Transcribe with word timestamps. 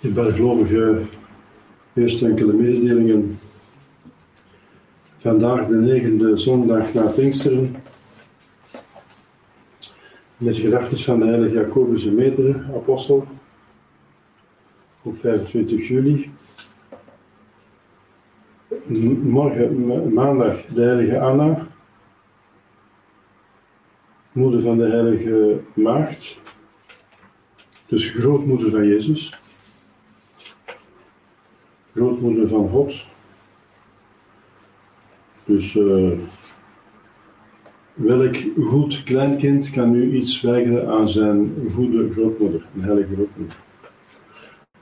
De 0.00 0.08
bijgelovige 0.08 1.00
eerst 1.94 2.22
enkele 2.22 2.52
mededelingen. 2.52 3.38
Vandaag 5.18 5.66
de 5.66 5.76
negende 5.76 6.36
zondag 6.38 6.94
na 6.94 7.02
Pinksteren. 7.02 7.76
Met 10.36 10.56
gedachten 10.56 10.98
van 10.98 11.18
de 11.18 11.26
heilige 11.26 11.54
Jacobus 11.54 12.02
de 12.02 12.10
Metere, 12.10 12.64
apostel. 12.74 13.26
Op 15.02 15.20
25 15.20 15.88
juli. 15.88 16.30
Morgen, 19.22 20.12
maandag, 20.12 20.64
de 20.64 20.82
heilige 20.82 21.20
Anna. 21.20 21.66
Moeder 24.32 24.60
van 24.60 24.78
de 24.78 24.88
heilige 24.88 25.60
Maagd. 25.74 26.40
Dus 27.86 28.10
grootmoeder 28.10 28.70
van 28.70 28.86
Jezus 28.86 29.39
grootmoeder 31.94 32.48
van 32.48 32.68
God. 32.68 33.04
Dus 35.44 35.74
uh, 35.74 36.10
welk 37.94 38.36
goed 38.56 39.02
kleinkind 39.02 39.70
kan 39.70 39.90
nu 39.90 40.12
iets 40.12 40.40
weigeren 40.40 40.88
aan 40.88 41.08
zijn 41.08 41.54
goede 41.74 42.10
grootmoeder, 42.12 42.66
een 42.74 42.82
heilige 42.82 43.14
grootmoeder? 43.14 43.56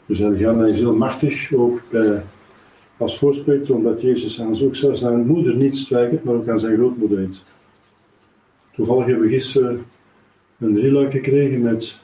Dus 0.07 0.19
Helga 0.19 0.65
is 0.65 0.79
heel 0.79 0.97
machtig, 0.97 1.53
ook 1.53 1.83
bij, 1.91 2.23
als 2.97 3.19
voorspreekt, 3.19 3.71
omdat 3.71 4.01
Jezus 4.01 4.41
aan 4.41 4.63
ook 4.63 4.77
zelfs 4.77 5.01
zijn 5.01 5.27
moeder 5.27 5.57
niet 5.57 5.89
weigert, 5.89 6.25
maar 6.25 6.35
ook 6.35 6.49
aan 6.49 6.59
zijn 6.59 6.77
grootmoeder 6.77 7.19
niet. 7.19 7.45
Toevallig 8.75 9.07
hebben 9.07 9.25
we 9.25 9.33
gisteren 9.33 9.85
een 10.59 10.75
drieluik 10.75 11.11
gekregen 11.11 11.61
met 11.61 12.01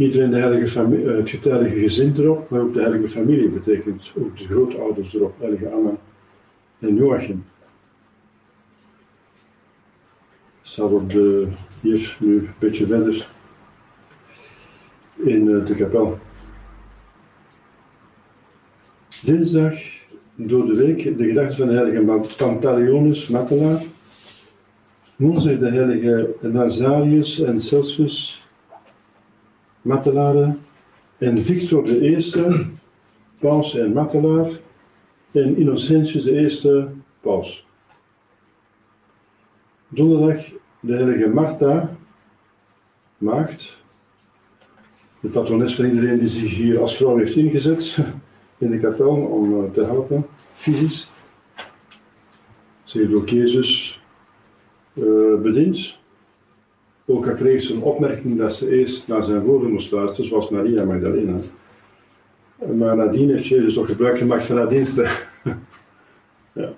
niet 0.00 0.14
alleen 0.14 0.30
de 0.30 0.36
heilige 0.36 0.68
familie, 0.68 1.12
eh, 1.12 1.32
het 1.32 1.44
heilige 1.44 1.80
gezin 1.80 2.14
erop, 2.16 2.50
maar 2.50 2.60
ook 2.60 2.74
de 2.74 2.80
heilige 2.80 3.08
familie 3.08 3.48
betekent 3.48 4.12
ook 4.18 4.38
de 4.38 4.44
grootouders 4.44 5.14
erop, 5.14 5.34
heilige 5.38 5.70
Anna 5.70 5.96
en 6.78 6.94
Joachim. 6.94 7.44
Staat 10.62 10.92
op 10.92 11.10
de, 11.10 11.48
hier 11.80 12.16
nu 12.20 12.38
een 12.38 12.48
beetje 12.58 12.86
verder 12.86 13.28
in 15.16 15.54
eh, 15.54 15.66
de 15.66 15.74
kapel. 15.74 16.18
Dinsdag 19.22 19.74
door 20.34 20.66
de 20.66 20.76
week 20.76 21.18
de 21.18 21.24
gedachte 21.24 21.56
van 21.56 21.68
de 21.68 21.74
heilige 21.74 22.34
Pantaleonus 22.36 23.28
Matela. 23.28 23.80
Woensdag 25.16 25.58
de 25.58 25.70
heilige 25.70 26.34
Nazarius 26.40 27.40
en 27.40 27.60
Celsius 27.60 28.39
Mattelaren 29.82 30.60
en 31.18 31.38
Victor 31.38 31.84
de 31.84 32.00
Eerste, 32.00 32.66
paus 33.38 33.78
en 33.78 33.92
Matelaar, 33.92 34.50
en 35.30 35.56
Innocentius 35.56 36.24
de 36.24 36.32
Eerste, 36.32 36.88
paus. 37.20 37.66
Donderdag 39.88 40.44
de 40.80 40.92
heilige 40.92 41.28
Martha, 41.28 41.96
maagd, 43.18 43.78
de 45.20 45.28
patrones 45.28 45.74
van 45.74 45.84
iedereen 45.84 46.18
die 46.18 46.28
zich 46.28 46.54
hier 46.54 46.80
als 46.80 46.96
vrouw 46.96 47.16
heeft 47.16 47.36
ingezet 47.36 47.98
in 48.58 48.70
de 48.70 48.78
kapel 48.78 49.16
om 49.16 49.64
eh, 49.64 49.70
te 49.70 49.84
helpen, 49.84 50.26
fysisch. 50.54 51.10
Ze 52.84 52.98
heeft 52.98 53.14
ook 53.14 53.28
Jezus 53.28 54.00
uh, 54.94 55.40
bediend. 55.40 55.99
Ook 57.10 57.28
al 57.28 57.34
kreeg 57.34 57.60
ze 57.60 57.74
een 57.74 57.82
opmerking 57.82 58.38
dat 58.38 58.54
ze 58.54 58.78
eerst 58.78 59.08
naar 59.08 59.22
zijn 59.22 59.40
woorden 59.40 59.70
moest 59.70 59.90
luisteren, 59.90 60.26
zoals 60.26 60.50
Maria 60.50 60.84
Magdalena. 60.84 61.36
Maar 62.76 62.96
nadien 62.96 63.30
heeft 63.30 63.46
Jezus 63.46 63.78
ook 63.78 63.86
gebruik 63.86 64.18
gemaakt 64.18 64.44
van 64.44 64.56
haar 64.56 64.68
diensten. 64.68 65.04
ja. 66.52 66.72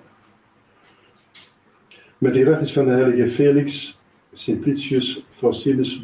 Met 2.17 2.33
de 2.33 2.39
gedachten 2.39 2.67
van 2.67 2.85
de 2.85 2.91
heilige 2.91 3.27
Felix, 3.27 3.99
Simplicius, 4.33 5.23
Faustinus, 5.35 5.99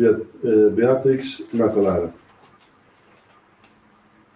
Beatrix, 0.76 1.44
Martelare. 1.52 2.10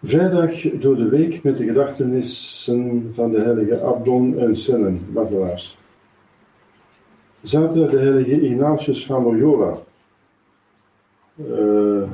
Vrijdag 0.03 0.61
door 0.61 0.95
de 0.95 1.09
week 1.09 1.43
met 1.43 1.57
de 1.57 1.65
gedachtenissen 1.65 3.11
van 3.15 3.31
de 3.31 3.39
heilige 3.39 3.81
Abdon 3.81 4.39
en 4.39 4.55
Sennen, 4.55 5.05
Martelaars 5.13 5.77
zaten 7.44 7.88
de 7.88 7.98
heilige 7.98 8.42
Ignatius 8.42 9.06
van 9.06 9.24
Loyola, 9.24 9.78
uh, 11.36 12.10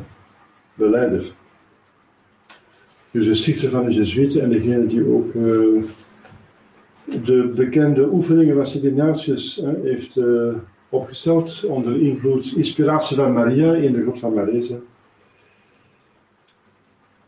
de 0.73 0.89
leider. 0.89 1.33
Dus 3.11 3.25
de 3.25 3.35
stichter 3.35 3.69
van 3.69 3.85
de 3.85 3.91
Jezuïeten 3.91 4.41
en 4.41 4.49
degene 4.49 4.87
die 4.87 5.07
ook 5.07 5.33
uh, 5.33 5.83
de 7.25 7.53
bekende 7.55 8.09
oefeningen 8.11 8.55
van 8.55 8.67
Sint 8.67 8.83
Ignatius 8.83 9.61
uh, 9.61 9.69
heeft 9.83 10.19
opgesteld 10.89 11.65
onder 11.65 12.01
invloed, 12.01 12.53
inspiratie 12.55 13.15
van 13.15 13.33
Maria 13.33 13.73
in 13.73 13.93
de 13.93 14.03
God 14.03 14.19
van 14.19 14.33
Marese. 14.33 14.79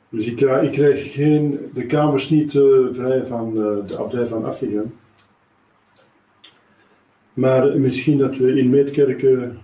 Dus 0.10 0.26
ik, 0.26 0.42
ik 0.42 0.72
krijg 0.72 1.14
geen, 1.14 1.70
de 1.74 1.86
kamers 1.86 2.30
niet 2.30 2.52
vrij 2.92 3.26
van 3.26 3.54
de 3.88 3.98
abdij 3.98 4.26
van 4.26 4.46
Afgegem. 4.46 4.94
Maar 7.34 7.80
misschien 7.80 8.18
dat 8.18 8.38
we 8.38 8.60
in 8.60 8.70
Meetkerken 8.70 9.60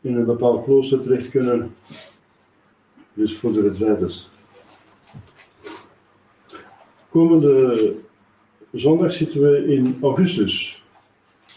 in 0.00 0.16
een 0.16 0.24
bepaald 0.24 0.64
klooster 0.64 1.02
terecht 1.02 1.30
kunnen. 1.30 1.74
Dus 3.14 3.36
voor 3.36 3.52
de 3.52 3.60
retraiters. 3.60 4.28
Komende 7.08 7.94
zondag 8.72 9.12
zitten 9.12 9.40
we 9.40 9.66
in 9.66 9.98
augustus. 10.02 10.84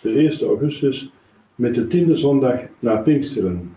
De 0.01 0.11
1 0.11 0.47
augustus 0.47 1.11
met 1.55 1.75
de 1.75 1.87
tiende 1.87 2.17
zondag 2.17 2.59
na 2.79 2.95
Pinksteren. 2.95 3.75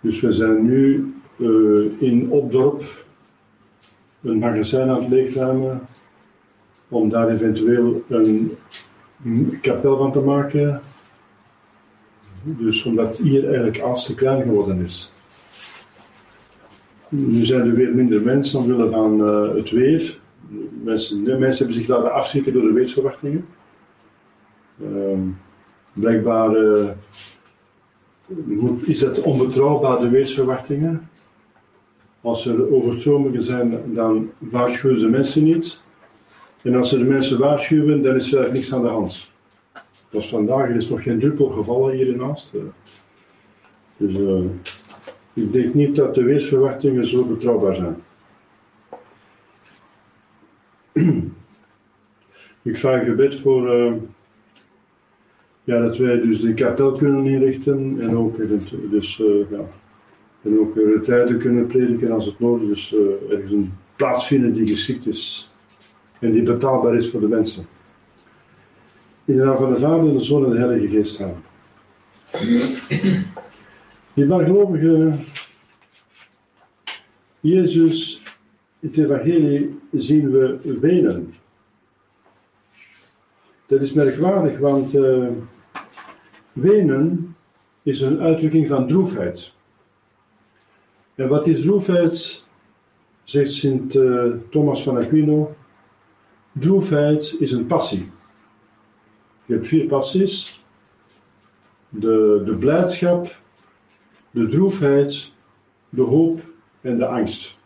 Dus 0.00 0.20
we 0.20 0.32
zijn 0.32 0.64
nu 0.64 1.14
uh, 1.36 2.02
in 2.02 2.30
Opdorp 2.30 3.01
een 4.22 4.38
magazijn 4.38 4.88
aan 4.88 5.00
het 5.00 5.08
leegruimen 5.08 5.80
om 6.88 7.08
daar 7.08 7.28
eventueel 7.28 8.04
een 8.08 8.56
kapel 9.60 9.96
van 9.96 10.12
te 10.12 10.20
maken. 10.20 10.82
Dus 12.42 12.84
omdat 12.84 13.16
hier 13.16 13.44
eigenlijk 13.46 13.80
alles 13.80 14.04
te 14.04 14.14
klein 14.14 14.42
geworden 14.42 14.80
is. 14.80 15.12
Nu 17.08 17.44
zijn 17.44 17.60
er 17.60 17.74
weer 17.74 17.94
minder 17.94 18.20
mensen 18.20 18.58
omwille 18.58 18.90
van 18.90 19.20
uh, 19.20 19.54
het 19.54 19.70
weer. 19.70 20.20
Mensen, 20.82 21.22
mensen 21.22 21.64
hebben 21.64 21.84
zich 21.84 21.86
laten 21.86 22.12
afschrikken 22.12 22.52
door 22.52 22.62
de 22.62 22.72
weersverwachtingen. 22.72 23.46
Uh, 24.82 25.18
blijkbaar 25.92 26.56
uh, 26.56 26.88
is 28.82 29.00
het 29.00 29.22
onbetrouwbaar, 29.22 30.00
de 30.00 30.08
weersverwachtingen. 30.08 31.08
Als 32.22 32.46
er 32.46 32.72
overstromingen 32.72 33.42
zijn, 33.42 33.94
dan 33.94 34.30
waarschuwen 34.38 35.00
ze 35.00 35.08
mensen 35.08 35.44
niet. 35.44 35.80
En 36.62 36.74
als 36.74 36.88
ze 36.88 36.98
de 36.98 37.04
mensen 37.04 37.38
waarschuwen, 37.38 38.02
dan 38.02 38.16
is 38.16 38.32
er 38.32 38.52
niks 38.52 38.74
aan 38.74 38.82
de 38.82 38.88
hand. 38.88 39.30
Dus 40.10 40.28
vandaag 40.28 40.68
er 40.68 40.76
is 40.76 40.88
nog 40.88 41.02
geen 41.02 41.18
druppel 41.18 41.48
gevallen 41.48 41.94
hier 41.94 42.06
in 42.06 42.22
Aalst. 42.22 42.52
Dus 43.96 44.14
uh, 44.14 44.40
ik 45.32 45.52
denk 45.52 45.74
niet 45.74 45.96
dat 45.96 46.14
de 46.14 46.22
weersverwachtingen 46.22 47.08
zo 47.08 47.24
betrouwbaar 47.24 47.74
zijn. 47.74 47.96
ik 52.62 52.76
vraag 52.76 53.04
gebed 53.04 53.40
voor 53.40 53.74
uh, 53.74 53.92
ja, 55.64 55.80
dat 55.80 55.96
wij 55.96 56.20
dus 56.20 56.40
de 56.40 56.54
kapel 56.54 56.92
kunnen 56.92 57.26
inrichten 57.26 57.96
en 58.00 58.16
ook, 58.16 58.36
dus, 58.90 59.16
ja, 59.50 59.64
en 60.42 60.58
ook 60.58 60.78
tijden 61.04 61.38
kunnen 61.38 61.66
prediken 61.66 62.10
als 62.10 62.26
het 62.26 62.38
nodig 62.38 62.68
is. 62.68 62.88
Dus 62.88 62.94
ergens 63.30 63.52
een 63.52 63.72
plaats 63.96 64.26
vinden 64.26 64.52
die 64.52 64.68
geschikt 64.68 65.06
is 65.06 65.50
en 66.18 66.32
die 66.32 66.42
betaalbaar 66.42 66.94
is 66.94 67.10
voor 67.10 67.20
de 67.20 67.28
mensen. 67.28 67.66
In 69.24 69.36
de 69.36 69.44
naam 69.44 69.56
van 69.56 69.72
de 69.72 69.78
Vader, 69.78 70.12
de 70.12 70.20
Zoon 70.20 70.44
en 70.44 70.50
de 70.50 70.58
Heilige 70.58 70.88
Geest 70.88 71.14
staan. 71.14 71.42
Die 74.14 74.26
gelovige 74.26 75.12
Jezus, 77.40 78.22
het 78.80 78.96
evangelie 78.98 79.78
zien 79.92 80.30
we 80.30 80.78
wenen. 80.80 81.34
Dat 83.66 83.80
is 83.80 83.92
merkwaardig, 83.92 84.58
want 84.58 84.94
uh, 84.94 85.28
wenen 86.52 87.36
is 87.82 88.00
een 88.00 88.20
uitdrukking 88.20 88.68
van 88.68 88.88
droefheid. 88.88 89.52
En 91.14 91.28
wat 91.28 91.46
is 91.46 91.60
droefheid, 91.60 92.44
zegt 93.24 93.52
Sint 93.52 93.94
uh, 93.94 94.32
Thomas 94.50 94.82
van 94.82 94.96
Aquino, 94.96 95.54
Droefheid 96.52 97.36
is 97.38 97.52
een 97.52 97.66
passie. 97.66 98.10
Je 99.44 99.54
hebt 99.54 99.66
vier 99.66 99.86
passies: 99.86 100.64
de, 101.88 102.42
de 102.44 102.56
blijdschap, 102.58 103.36
de 104.30 104.48
droefheid, 104.48 105.32
de 105.88 106.02
hoop 106.02 106.40
en 106.80 106.98
de 106.98 107.06
angst. 107.06 107.58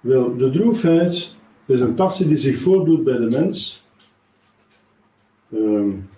Wel, 0.00 0.36
de 0.36 0.50
droefheid 0.50 1.34
is 1.66 1.80
een 1.80 1.94
passie 1.94 2.28
die 2.28 2.36
zich 2.36 2.56
voordoet 2.56 3.04
bij 3.04 3.16
de 3.16 3.40
mens. 3.40 3.84
Um, 5.52 6.08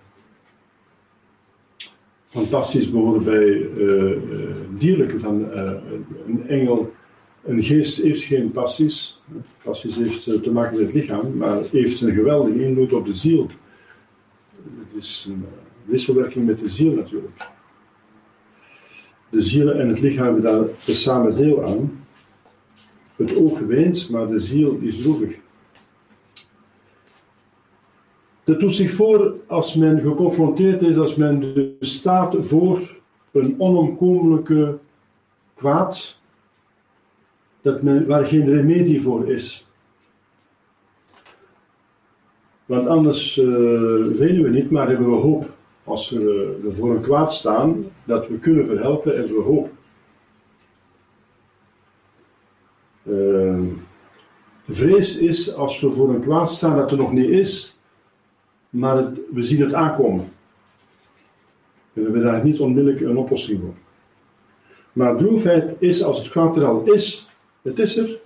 passies 2.45 2.91
behoren 2.91 3.23
bij 3.23 3.69
uh, 3.77 4.17
dierlijke, 4.77 5.19
van 5.19 5.39
uh, 5.39 5.71
een 6.27 6.47
engel 6.47 6.91
een 7.47 7.63
geest 7.63 8.01
heeft 8.01 8.23
geen 8.23 8.51
passies. 8.51 9.21
Passies 9.63 9.95
heeft 9.95 10.27
eh, 10.27 10.33
te 10.33 10.51
maken 10.51 10.77
met 10.77 10.85
het 10.85 10.93
lichaam, 10.93 11.37
maar 11.37 11.57
heeft 11.71 12.01
een 12.01 12.13
geweldige 12.13 12.63
invloed 12.63 12.93
op 12.93 13.05
de 13.05 13.13
ziel. 13.13 13.47
Het 14.63 15.03
is 15.03 15.25
een 15.29 15.45
eh, 15.45 15.89
wisselwerking 15.91 16.45
met 16.45 16.59
de 16.59 16.69
ziel 16.69 16.93
natuurlijk. 16.93 17.49
De 19.29 19.41
ziel 19.41 19.71
en 19.71 19.87
het 19.87 19.99
lichaam 19.99 20.25
hebben 20.25 20.43
daar 20.43 20.65
samen 20.79 21.35
deel 21.35 21.65
aan. 21.65 22.05
Het 23.15 23.35
oog 23.35 23.59
weent, 23.59 24.09
maar 24.09 24.27
de 24.27 24.39
ziel 24.39 24.77
is 24.81 25.01
droevig. 25.01 25.35
Dat 28.47 28.59
doet 28.59 28.75
zich 28.75 28.91
voor 28.91 29.35
als 29.47 29.75
men 29.75 30.01
geconfronteerd 30.01 30.81
is, 30.81 30.97
als 30.97 31.15
men 31.15 31.75
staat 31.79 32.35
voor 32.39 32.95
een 33.31 33.55
onomkomelijke 33.57 34.77
kwaad, 35.53 36.19
dat 37.61 37.81
men, 37.81 38.07
waar 38.07 38.25
geen 38.25 38.45
remedie 38.45 39.01
voor 39.01 39.29
is. 39.29 39.67
Want 42.65 42.87
anders 42.87 43.37
uh, 43.37 43.45
weten 44.05 44.43
we 44.43 44.49
niet, 44.49 44.71
maar 44.71 44.87
hebben 44.87 45.09
we 45.09 45.15
hoop. 45.15 45.49
Als 45.83 46.09
we, 46.09 46.57
uh, 46.63 46.73
voor 46.73 46.95
een 46.95 47.01
kwaad 47.01 47.33
staan, 47.33 47.85
dat 48.03 48.27
we 48.27 48.39
kunnen 48.39 48.65
verhelpen, 48.65 49.15
hebben 49.15 49.35
we 49.35 49.41
hoop. 49.41 49.69
Uh, 53.03 53.61
vrees 54.61 55.17
is 55.17 55.53
als 55.53 55.79
we 55.79 55.91
voor 55.91 56.09
een 56.09 56.21
kwaad 56.21 56.51
staan 56.51 56.75
dat 56.75 56.91
er 56.91 56.97
nog 56.97 57.11
niet 57.11 57.29
is, 57.29 57.76
maar 58.77 59.11
we 59.33 59.43
zien 59.43 59.61
het 59.61 59.73
aankomen. 59.73 60.23
En 60.23 60.29
we 61.93 62.01
hebben 62.01 62.21
daar 62.21 62.43
niet 62.43 62.59
onmiddellijk 62.59 63.01
een 63.01 63.17
oplossing 63.17 63.59
voor. 63.59 63.73
Maar 64.93 65.17
droefheid 65.17 65.75
is 65.79 66.03
als 66.03 66.17
het 66.17 66.29
kwaad 66.29 66.57
er 66.57 66.65
al 66.65 66.83
is, 66.83 67.29
het 67.61 67.79
is 67.79 67.97
er. 67.97 68.19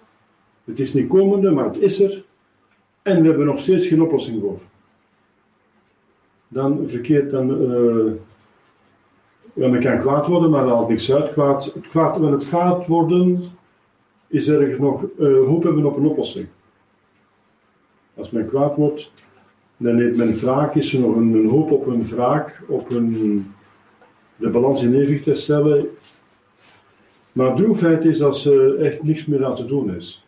Het 0.63 0.79
is 0.79 0.93
niet 0.93 1.07
komende, 1.07 1.51
maar 1.51 1.65
het 1.65 1.79
is 1.79 2.01
er. 2.01 2.23
En 3.01 3.21
we 3.21 3.27
hebben 3.27 3.45
nog 3.45 3.59
steeds 3.59 3.87
geen 3.87 4.01
oplossing 4.01 4.41
voor. 4.41 4.59
Dan 6.47 6.87
verkeert 6.87 7.31
dan. 7.31 7.71
Uh, 7.71 8.11
men 9.53 9.79
kan 9.79 9.99
kwaad 9.99 10.27
worden, 10.27 10.49
maar 10.49 10.63
dat 10.63 10.73
haalt 10.73 10.89
niks 10.89 11.13
uit. 11.13 11.31
Kwaad, 11.31 11.65
het 11.73 11.89
kwaad, 11.89 12.11
wanneer 12.11 12.31
het 12.39 12.47
kwaad 12.47 12.87
worden, 12.87 13.43
is 14.27 14.47
er 14.47 14.79
nog 14.79 15.03
uh, 15.19 15.45
hoop 15.45 15.63
hebben 15.63 15.85
op 15.85 15.97
een 15.97 16.05
oplossing. 16.05 16.47
Als 18.15 18.29
men 18.29 18.47
kwaad 18.47 18.75
wordt, 18.75 19.11
dan 19.81 19.95
neemt 19.95 20.17
men 20.17 20.37
wraak, 20.37 20.75
is 20.75 20.93
er 20.93 20.99
nog 20.99 21.15
een, 21.15 21.47
hoop 21.47 21.71
op 21.71 21.87
een 21.87 22.07
wraak, 22.07 22.61
op 22.67 22.89
een, 22.89 23.45
de 24.35 24.49
balans 24.49 24.83
in 24.83 24.95
evenwicht 24.95 25.23
te 25.23 25.33
stellen, 25.33 25.87
maar 27.31 27.55
droefheid 27.55 28.05
is 28.05 28.21
als 28.21 28.45
er 28.45 28.79
echt 28.79 29.03
niks 29.03 29.25
meer 29.25 29.45
aan 29.45 29.55
te 29.55 29.65
doen 29.65 29.95
is. 29.95 30.25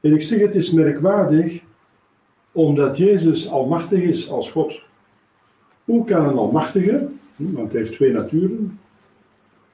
En 0.00 0.12
ik 0.12 0.22
zeg 0.22 0.40
het 0.40 0.54
is 0.54 0.70
merkwaardig, 0.70 1.62
omdat 2.52 2.96
Jezus 2.96 3.48
almachtig 3.48 4.00
is 4.00 4.30
als 4.30 4.50
God. 4.50 4.82
Hoe 5.84 6.04
kan 6.04 6.28
een 6.28 6.36
almachtige, 6.36 7.08
want 7.36 7.72
hij 7.72 7.80
heeft 7.80 7.92
twee 7.92 8.12
naturen, 8.12 8.78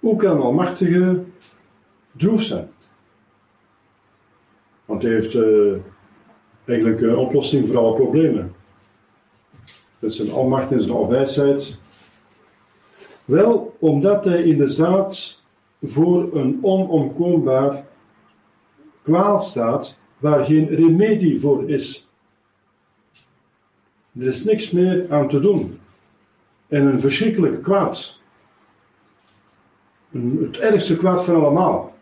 hoe 0.01 0.17
kan 0.17 0.37
een 0.37 0.43
almachtige 0.43 1.23
droef 2.13 2.43
zijn? 2.43 2.69
Want 4.85 5.03
hij 5.03 5.13
heeft 5.13 5.35
uh, 5.35 5.75
eigenlijk 6.65 7.01
een 7.01 7.17
oplossing 7.17 7.67
voor 7.67 7.79
alle 7.79 7.95
problemen. 7.95 8.55
Met 9.99 10.15
zijn 10.15 10.31
almacht 10.31 10.73
en 10.73 10.83
zijn 10.83 10.95
alwijsheid. 10.95 11.79
Wel, 13.25 13.77
omdat 13.79 14.25
hij 14.25 14.43
inderdaad 14.43 15.43
voor 15.83 16.37
een 16.37 16.59
onomkoombaar 16.63 17.85
kwaal 19.03 19.41
staat 19.41 19.99
waar 20.19 20.45
geen 20.45 20.67
remedie 20.67 21.41
voor 21.41 21.71
is. 21.71 22.09
Er 24.19 24.27
is 24.27 24.45
niks 24.45 24.71
meer 24.71 25.07
aan 25.11 25.29
te 25.29 25.41
doen. 25.41 25.79
En 26.69 26.87
een 26.87 27.01
verschrikkelijk 27.01 27.63
kwaad. 27.63 28.21
Het 30.11 30.59
ergste 30.59 30.97
kwaad 30.97 31.25
van 31.25 31.35
allemaal. 31.35 31.95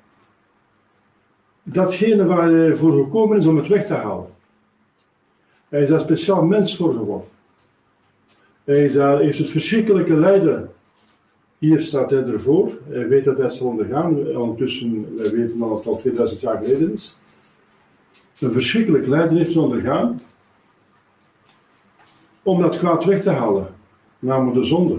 Datgene 1.62 2.26
waar 2.26 2.50
hij 2.50 2.76
voor 2.76 3.02
gekomen 3.04 3.38
is 3.38 3.46
om 3.46 3.56
het 3.56 3.68
weg 3.68 3.86
te 3.86 3.94
halen. 3.94 4.26
Hij 5.72 5.82
is 5.82 5.88
daar 5.88 6.00
speciaal 6.00 6.44
mens 6.44 6.76
voor 6.76 6.94
geworden. 6.94 7.28
Hij 8.64 8.84
is 8.84 8.92
daar, 8.92 9.18
heeft 9.18 9.38
het 9.38 9.48
verschrikkelijke 9.48 10.14
lijden 10.14 10.70
hier 11.58 11.80
staat 11.80 12.10
hij 12.10 12.24
ervoor. 12.24 12.72
Hij 12.88 13.08
weet 13.08 13.24
dat 13.24 13.38
hij 13.38 13.48
zal 13.48 13.66
ondergaan. 13.66 14.36
Ondertussen, 14.36 15.16
wij 15.16 15.30
weten 15.30 15.58
dat 15.58 15.70
het 15.70 15.86
al 15.86 15.98
2000 15.98 16.40
jaar 16.40 16.56
geleden 16.56 16.92
is. 16.92 17.16
Een 18.38 18.52
verschrikkelijk 18.52 19.06
lijden 19.06 19.36
heeft 19.36 19.56
ondergaan. 19.56 20.22
Om 22.42 22.60
dat 22.60 22.78
kwaad 22.78 23.04
weg 23.04 23.22
te 23.22 23.30
halen. 23.30 23.66
Namelijk 24.18 24.56
de 24.56 24.64
zonde. 24.64 24.96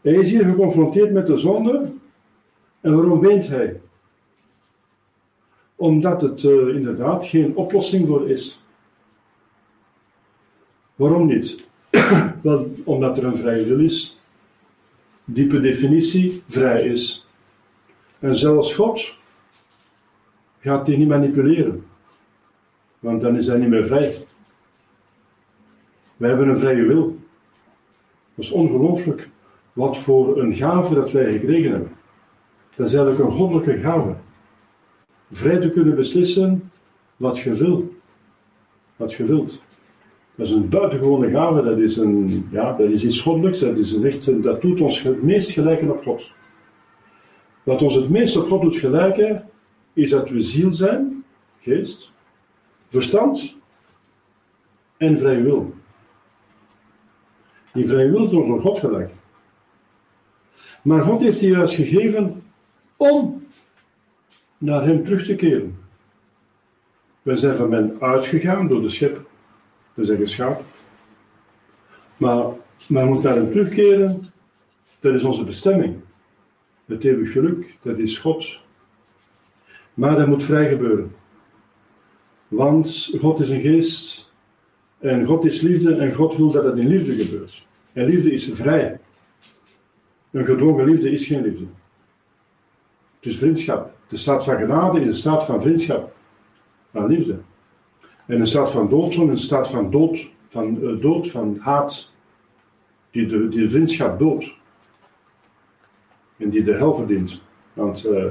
Hij 0.00 0.12
is 0.12 0.30
hier 0.30 0.44
geconfronteerd 0.44 1.12
met 1.12 1.26
de 1.26 1.36
zonde. 1.36 1.92
En 2.80 2.94
waarom 2.94 3.20
weent 3.20 3.48
hij? 3.48 3.80
Omdat 5.76 6.22
het 6.22 6.42
uh, 6.42 6.74
inderdaad 6.74 7.26
geen 7.26 7.56
oplossing 7.56 8.06
voor 8.06 8.30
is. 8.30 8.60
Waarom 11.00 11.26
niet? 11.26 11.68
Wel, 12.42 12.72
omdat 12.84 13.16
er 13.16 13.24
een 13.24 13.36
vrije 13.36 13.64
wil 13.64 13.80
is 13.80 14.20
die 15.24 15.46
per 15.46 15.62
definitie 15.62 16.42
vrij 16.48 16.82
is. 16.82 17.26
En 18.18 18.34
zelfs 18.34 18.74
God, 18.74 19.16
gaat 20.58 20.86
die 20.86 20.96
niet 20.98 21.08
manipuleren. 21.08 21.84
Want 22.98 23.20
dan 23.20 23.36
is 23.36 23.46
hij 23.46 23.58
niet 23.58 23.68
meer 23.68 23.86
vrij. 23.86 24.14
Wij 26.16 26.28
hebben 26.28 26.48
een 26.48 26.58
vrije 26.58 26.86
wil. 26.86 27.18
Dat 28.34 28.44
is 28.44 28.50
ongelooflijk 28.50 29.28
wat 29.72 29.98
voor 29.98 30.38
een 30.38 30.54
gave 30.54 30.94
dat 30.94 31.10
wij 31.10 31.32
gekregen 31.32 31.70
hebben. 31.70 31.92
Dat 32.74 32.88
is 32.88 32.94
eigenlijk 32.94 33.24
een 33.24 33.36
goddelijke 33.36 33.78
gave. 33.78 34.14
Vrij 35.30 35.58
te 35.58 35.70
kunnen 35.70 35.94
beslissen 35.94 36.70
wat 37.16 37.38
je 37.38 37.54
wil. 37.54 37.94
Wat 38.96 39.12
je 39.12 39.24
wilt. 39.24 39.62
Dat 40.40 40.48
is 40.48 40.54
een 40.54 40.68
buitengewone 40.68 41.30
gave, 41.30 41.62
dat 41.62 41.78
is, 41.78 41.96
een, 41.96 42.48
ja, 42.50 42.76
dat 42.76 42.90
is 42.90 43.04
iets 43.04 43.20
goddelijks, 43.20 43.60
dat, 43.60 43.78
is 43.78 43.92
een 43.92 44.40
dat 44.40 44.60
doet 44.60 44.80
ons 44.80 45.02
het 45.02 45.22
meest 45.22 45.50
gelijken 45.50 45.90
op 45.90 46.02
God. 46.02 46.32
Wat 47.62 47.82
ons 47.82 47.94
het 47.94 48.08
meest 48.08 48.36
op 48.36 48.48
God 48.48 48.62
doet 48.62 48.76
gelijken, 48.76 49.48
is 49.92 50.10
dat 50.10 50.28
we 50.28 50.40
ziel 50.40 50.72
zijn, 50.72 51.24
geest, 51.60 52.12
verstand 52.88 53.56
en 54.96 55.18
vrije 55.18 55.42
wil. 55.42 55.74
Die 57.72 57.86
vrije 57.86 58.10
wil 58.10 58.30
wordt 58.30 58.48
door 58.48 58.60
God 58.60 58.78
gelijk. 58.78 59.10
Maar 60.82 61.02
God 61.02 61.20
heeft 61.20 61.40
die 61.40 61.50
juist 61.50 61.74
gegeven 61.74 62.42
om 62.96 63.46
naar 64.58 64.84
Hem 64.84 65.04
terug 65.04 65.24
te 65.24 65.34
keren. 65.34 65.78
Wij 67.22 67.36
zijn 67.36 67.56
van 67.56 67.68
men 67.68 67.96
uitgegaan 68.00 68.68
door 68.68 68.82
de 68.82 68.88
schep. 68.88 69.28
Zijn 70.04 70.18
geschapen. 70.18 70.64
Maar 72.16 72.44
men 72.88 73.06
moet 73.06 73.22
Hem 73.22 73.50
terugkeren. 73.50 74.32
Dat 75.00 75.14
is 75.14 75.24
onze 75.24 75.44
bestemming. 75.44 75.96
Het 76.84 77.04
eeuwig 77.04 77.32
geluk, 77.32 77.76
dat 77.82 77.98
is 77.98 78.18
God. 78.18 78.58
Maar 79.94 80.16
dat 80.16 80.26
moet 80.26 80.44
vrij 80.44 80.68
gebeuren. 80.68 81.14
Want 82.48 83.14
God 83.20 83.40
is 83.40 83.50
een 83.50 83.60
geest 83.60 84.32
en 84.98 85.26
God 85.26 85.44
is 85.44 85.60
liefde 85.60 85.94
en 85.94 86.14
God 86.14 86.36
wil 86.36 86.50
dat 86.50 86.64
het 86.64 86.78
in 86.78 86.86
liefde 86.86 87.24
gebeurt. 87.24 87.66
En 87.92 88.04
liefde 88.04 88.32
is 88.32 88.50
vrij. 88.52 89.00
Een 90.30 90.44
gedwongen 90.44 90.84
liefde 90.84 91.10
is 91.10 91.26
geen 91.26 91.42
liefde. 91.42 91.64
Het 93.20 93.32
is 93.32 93.38
vriendschap. 93.38 93.92
De 94.06 94.16
staat 94.16 94.44
van 94.44 94.56
genade 94.56 95.00
is 95.00 95.06
een 95.06 95.14
staat 95.14 95.44
van 95.44 95.60
vriendschap, 95.60 96.12
van 96.92 97.06
liefde. 97.06 97.38
En 98.30 98.40
een 98.40 98.46
staat 98.46 98.70
van 98.70 98.92
is 98.92 99.16
een 99.16 99.38
staat 99.38 99.68
van 99.68 99.90
dood, 99.90 100.28
van 100.48 100.78
uh, 100.82 101.00
dood, 101.02 101.30
van 101.30 101.58
haat, 101.60 102.12
die 103.10 103.26
de, 103.26 103.48
die 103.48 103.60
de 103.60 103.70
vriendschap 103.70 104.18
doodt. 104.18 104.54
En 106.36 106.50
die 106.50 106.62
de 106.62 106.72
hel 106.72 106.94
verdient. 106.96 107.42
Want 107.72 108.06
uh, 108.06 108.24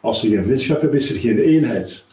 als 0.00 0.20
ze 0.20 0.28
geen 0.28 0.42
vriendschap 0.42 0.80
hebben, 0.80 0.98
is 0.98 1.10
er 1.10 1.20
geen 1.20 1.38
eenheid. 1.38 2.06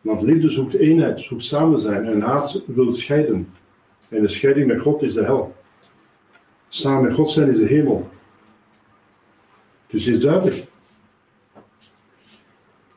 Want 0.00 0.22
liefde 0.22 0.50
zoekt 0.50 0.74
eenheid, 0.74 1.20
zoekt 1.20 1.44
samen 1.44 1.80
zijn. 1.80 2.04
En 2.04 2.20
haat 2.20 2.62
wil 2.66 2.92
scheiden. 2.92 3.48
En 4.08 4.20
de 4.20 4.28
scheiding 4.28 4.66
met 4.66 4.80
God 4.80 5.02
is 5.02 5.14
de 5.14 5.24
hel. 5.24 5.54
Samen 6.68 7.02
met 7.02 7.14
God 7.14 7.30
zijn 7.30 7.48
is 7.48 7.58
de 7.58 7.66
hemel. 7.66 8.08
Dus 9.86 10.04
het 10.04 10.14
is 10.14 10.20
duidelijk. 10.20 10.66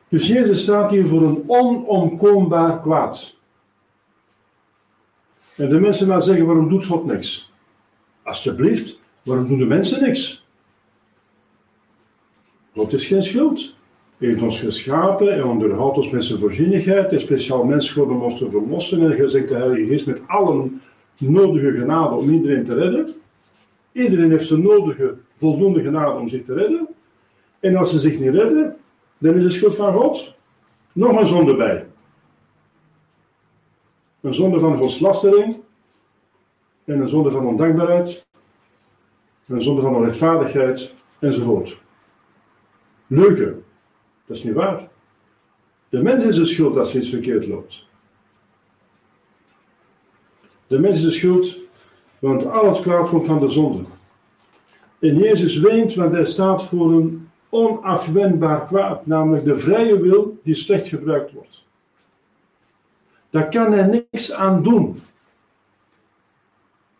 Dus 0.08 0.26
Jezus 0.26 0.62
staat 0.62 0.90
hier 0.90 1.06
voor 1.06 1.22
een 1.22 1.44
onomkoombaar 1.46 2.80
kwaad. 2.80 3.36
En 5.56 5.68
de 5.68 5.80
mensen 5.80 6.08
maar 6.08 6.22
zeggen, 6.22 6.46
waarom 6.46 6.68
doet 6.68 6.84
God 6.84 7.04
niks? 7.04 7.52
Alsjeblieft, 8.22 8.98
waarom 9.22 9.48
doen 9.48 9.58
de 9.58 9.64
mensen 9.64 10.02
niks? 10.02 10.46
God 12.74 12.92
is 12.92 13.06
geen 13.06 13.22
schuld. 13.22 13.74
Hij 14.18 14.28
heeft 14.28 14.42
ons 14.42 14.60
geschapen 14.60 15.32
en 15.32 15.44
onderhoudt 15.44 15.96
ons 15.96 16.10
met 16.10 16.24
zijn 16.24 16.38
voorzienigheid. 16.38 17.10
Hij 17.10 17.18
speciaal 17.18 17.64
mens 17.64 17.90
geworden 17.90 18.16
om 18.16 18.22
ons 18.22 18.38
te 18.38 18.50
verlossen. 18.50 19.00
En 19.00 19.16
hij 19.16 19.28
zegt 19.28 19.48
de 19.48 19.54
Heilige 19.54 19.86
Geest 19.86 20.06
met 20.06 20.22
alle 20.26 20.70
nodige 21.18 21.70
genade 21.70 22.14
om 22.14 22.30
iedereen 22.30 22.64
te 22.64 22.74
redden. 22.74 23.08
Iedereen 23.92 24.30
heeft 24.30 24.48
de 24.48 24.56
nodige, 24.56 25.16
voldoende 25.34 25.82
genade 25.82 26.18
om 26.18 26.28
zich 26.28 26.44
te 26.44 26.54
redden. 26.54 26.88
En 27.60 27.76
als 27.76 27.90
ze 27.90 27.98
zich 27.98 28.18
niet 28.18 28.34
redden, 28.34 28.76
dan 29.18 29.34
is 29.34 29.42
de 29.42 29.50
schuld 29.50 29.74
van 29.74 29.92
God. 29.92 30.34
Nog 30.92 31.20
een 31.20 31.26
zonde 31.26 31.56
bij. 31.56 31.86
Een 34.20 34.34
zonde 34.34 34.58
van 34.58 34.76
godslastering. 34.76 35.60
En 36.84 37.00
een 37.00 37.08
zonde 37.08 37.30
van 37.30 37.46
ondankbaarheid. 37.46 38.26
Een 39.46 39.62
zonde 39.62 39.80
van 39.80 39.94
onrechtvaardigheid. 39.94 40.94
Enzovoort. 41.18 41.80
Leugen. 43.06 43.64
Dat 44.26 44.36
is 44.36 44.44
niet 44.44 44.54
waar. 44.54 44.88
De 45.88 46.02
mens 46.02 46.24
is 46.24 46.36
de 46.36 46.44
schuld 46.44 46.76
als 46.76 46.96
iets 46.96 47.08
verkeerd 47.08 47.46
loopt. 47.46 47.86
De 50.66 50.78
mens 50.78 50.96
is 50.96 51.02
de 51.02 51.10
schuld, 51.10 51.58
want 52.18 52.46
al 52.46 52.74
het 52.74 52.80
kwaad 52.80 53.08
komt 53.08 53.26
van 53.26 53.40
de 53.40 53.48
zonde. 53.48 53.82
En 54.98 55.16
Jezus 55.18 55.58
weent, 55.58 55.94
want 55.94 56.14
hij 56.14 56.26
staat 56.26 56.64
voor 56.64 56.92
een 56.92 57.27
onafwendbaar 57.48 58.66
kwaad, 58.66 59.06
namelijk 59.06 59.44
de 59.44 59.56
vrije 59.56 60.00
wil 60.00 60.38
die 60.42 60.54
slecht 60.54 60.88
gebruikt 60.88 61.32
wordt. 61.32 61.64
Daar 63.30 63.48
kan 63.48 63.72
hij 63.72 64.04
niks 64.10 64.32
aan 64.32 64.62
doen. 64.62 64.98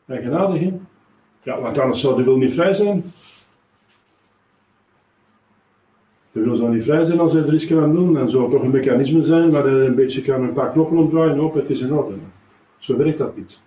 En 0.04 0.22
genade 0.22 0.58
in. 0.58 0.86
Ja, 1.42 1.60
want 1.60 1.78
anders 1.78 2.00
zou 2.00 2.16
de 2.16 2.22
wil 2.22 2.36
niet 2.36 2.54
vrij 2.54 2.72
zijn. 2.72 3.02
De 6.32 6.40
wil 6.40 6.56
zou 6.56 6.74
niet 6.74 6.82
vrij 6.82 7.04
zijn 7.04 7.20
als 7.20 7.32
hij 7.32 7.42
er 7.42 7.54
iets 7.54 7.66
kan 7.66 7.94
doen. 7.94 8.18
En 8.18 8.30
zou 8.30 8.50
toch 8.50 8.62
een 8.62 8.70
mechanisme 8.70 9.22
zijn 9.22 9.50
waar 9.50 9.62
hij 9.62 9.86
een 9.86 9.94
beetje 9.94 10.22
kan 10.22 10.42
een 10.42 10.52
paar 10.52 10.72
knoppen 10.72 10.96
omdraaien. 10.96 11.40
Op, 11.40 11.54
het 11.54 11.70
is 11.70 11.80
in 11.80 11.92
orde. 11.92 12.14
Zo 12.78 12.96
werkt 12.96 13.18
dat 13.18 13.36
niet. 13.36 13.60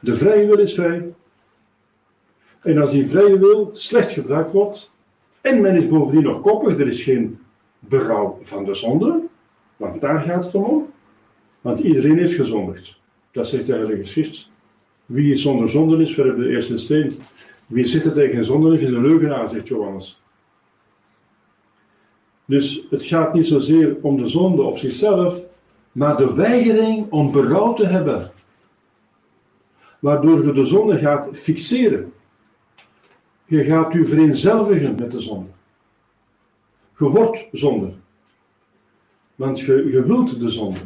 De 0.00 0.14
vrije 0.14 0.46
wil 0.46 0.58
is 0.58 0.74
vrij. 0.74 1.14
En 2.62 2.78
als 2.78 2.90
die 2.90 3.08
vrije 3.08 3.38
wil 3.38 3.70
slecht 3.72 4.12
gebruikt 4.12 4.52
wordt, 4.52 4.90
en 5.40 5.60
men 5.60 5.76
is 5.76 5.88
bovendien 5.88 6.22
nog 6.22 6.40
koppig, 6.40 6.78
er 6.78 6.86
is 6.86 7.02
geen 7.02 7.38
berouw 7.78 8.38
van 8.42 8.64
de 8.64 8.74
zonde, 8.74 9.20
want 9.76 10.00
daar 10.00 10.20
gaat 10.20 10.44
het 10.44 10.54
om. 10.54 10.86
Want 11.60 11.80
iedereen 11.80 12.18
heeft 12.18 12.34
gezondigd. 12.34 13.00
Dat 13.30 13.48
zegt 13.48 13.66
de 13.66 13.72
Heilige 13.72 14.04
Schrift. 14.04 14.50
Wie 15.06 15.36
zonder 15.36 15.68
zonde 15.68 16.02
is, 16.02 16.16
hebben 16.16 16.38
de 16.38 16.48
eerste 16.48 16.78
steen. 16.78 17.18
Wie 17.66 17.84
zit 17.84 18.04
er 18.04 18.12
tegen 18.12 18.44
zonde 18.44 18.74
is, 18.74 18.80
is 18.80 18.90
een 18.90 19.02
leugenaar, 19.02 19.48
zegt 19.48 19.68
Johannes. 19.68 20.22
Dus 22.44 22.86
het 22.90 23.04
gaat 23.04 23.34
niet 23.34 23.46
zozeer 23.46 23.96
om 24.02 24.16
de 24.16 24.28
zonde 24.28 24.62
op 24.62 24.78
zichzelf, 24.78 25.40
maar 25.92 26.16
de 26.16 26.34
weigering 26.34 27.06
om 27.10 27.32
berouw 27.32 27.74
te 27.74 27.86
hebben. 27.86 28.30
Waardoor 29.98 30.46
je 30.46 30.52
de 30.52 30.64
zonde 30.64 30.98
gaat 30.98 31.28
fixeren. 31.32 32.12
Je 33.48 33.64
gaat 33.64 33.94
u 33.94 34.06
vereenzelvigen 34.06 34.94
met 34.98 35.10
de 35.10 35.20
zonde. 35.20 35.48
Je 36.98 37.08
wordt 37.08 37.46
zonde. 37.52 37.90
Want 39.34 39.60
je, 39.60 40.04
wilt 40.06 40.40
de 40.40 40.48
zonde. 40.48 40.78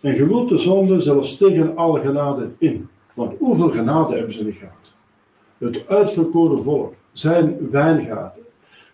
En 0.00 0.14
je 0.14 0.26
wilt 0.26 0.48
de 0.48 0.58
zonde 0.58 1.00
zelfs 1.00 1.36
tegen 1.36 1.76
alle 1.76 2.00
genade 2.00 2.50
in. 2.58 2.88
Want 3.14 3.38
hoeveel 3.38 3.70
genade 3.70 4.16
hebben 4.16 4.34
ze 4.34 4.44
niet 4.44 4.54
gehad? 4.54 4.94
Het 5.58 5.88
uitverkoren 5.88 6.62
volk, 6.62 6.94
zijn 7.12 7.70
wijngaarden, 7.70 8.44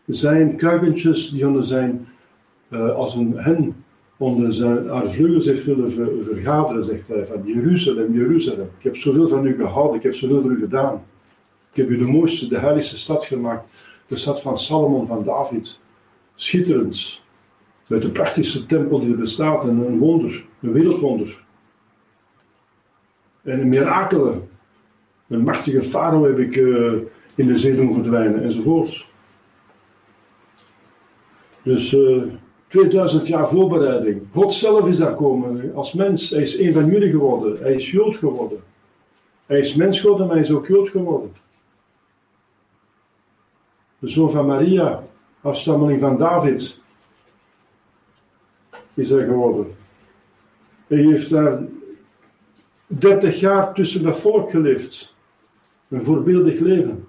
zijn 0.07 0.57
kuikentjes 0.57 1.31
die 1.31 1.47
onder 1.47 1.65
zijn, 1.65 2.09
uh, 2.69 2.95
als 2.95 3.15
een 3.15 3.33
hen 3.37 3.85
onder 4.17 4.53
zijn, 4.53 4.89
haar 4.89 5.11
vleugels 5.11 5.45
heeft 5.45 5.65
willen 5.65 5.91
vergaderen, 6.25 6.85
zegt 6.85 7.09
hij, 7.09 7.27
van 7.27 7.43
Jeruzalem, 7.45 8.15
Jeruzalem. 8.15 8.71
Ik 8.79 8.85
heb 8.85 8.97
zoveel 8.97 9.29
van 9.29 9.47
u 9.47 9.57
gehouden, 9.57 9.97
ik 9.97 10.03
heb 10.03 10.15
zoveel 10.15 10.41
voor 10.41 10.51
u 10.51 10.61
gedaan. 10.61 11.03
Ik 11.73 11.79
heb 11.79 11.89
u 11.89 11.99
de 11.99 12.05
mooiste, 12.05 12.49
de 12.49 12.59
heiligste 12.59 12.99
stad 12.99 13.25
gemaakt. 13.25 13.65
De 14.07 14.17
stad 14.17 14.43
van 14.43 14.59
Salomon, 14.59 15.07
van 15.07 15.25
David. 15.25 15.79
Schitterend. 16.35 17.23
Met 17.87 18.03
de 18.03 18.11
prachtigste 18.11 18.67
tempel 18.67 19.01
die 19.01 19.11
er 19.11 19.19
bestaat. 19.19 19.63
En 19.63 19.69
een 19.69 19.99
wonder, 19.99 20.45
een 20.61 20.73
wereldwonder. 20.73 21.45
En 23.43 23.61
een 23.61 23.69
mirakelen. 23.69 24.49
Een 25.29 25.43
machtige 25.43 25.83
farao 25.83 26.25
heb 26.25 26.39
ik 26.39 26.57
uh, 26.57 26.93
in 27.35 27.47
de 27.47 27.59
zee 27.59 27.77
doen 27.77 27.95
verdwijnen, 27.95 28.43
enzovoort. 28.43 29.07
Dus 31.63 31.93
uh, 31.93 32.23
eh, 32.23 32.29
2000 32.69 33.27
jaar 33.27 33.49
voorbereiding. 33.49 34.23
God 34.33 34.55
zelf 34.55 34.89
is 34.89 34.97
daar 34.97 35.15
komen 35.15 35.75
als 35.75 35.93
mens. 35.93 36.31
Hij 36.31 36.43
is 36.43 36.59
een 36.59 36.73
van 36.73 36.87
jullie 36.87 37.11
geworden. 37.11 37.63
Hij 37.63 37.75
is 37.75 37.91
Jood 37.91 38.17
geworden. 38.17 38.59
Hij 39.47 39.59
is 39.59 39.75
mens 39.75 40.01
geworden, 40.01 40.27
maar 40.27 40.37
hij 40.37 40.45
is 40.45 40.53
ook 40.53 40.67
Jood 40.67 40.89
geworden 40.89 41.33
de 44.03 44.09
zoon 44.09 44.31
van 44.31 44.47
Maria, 44.47 45.05
afstammeling 45.41 46.01
van 46.01 46.19
David, 46.19 46.81
is 48.95 49.11
hij 49.11 49.25
geworden. 49.25 49.75
Hij 50.87 50.99
heeft 50.99 51.31
daar 51.31 51.63
30 52.87 53.41
jaar 53.41 53.75
tussen 53.75 54.05
het 54.05 54.17
volk 54.17 54.51
geleefd. 54.51 55.15
Een 55.89 56.03
voorbeeldig 56.03 56.59
leven. 56.59 57.09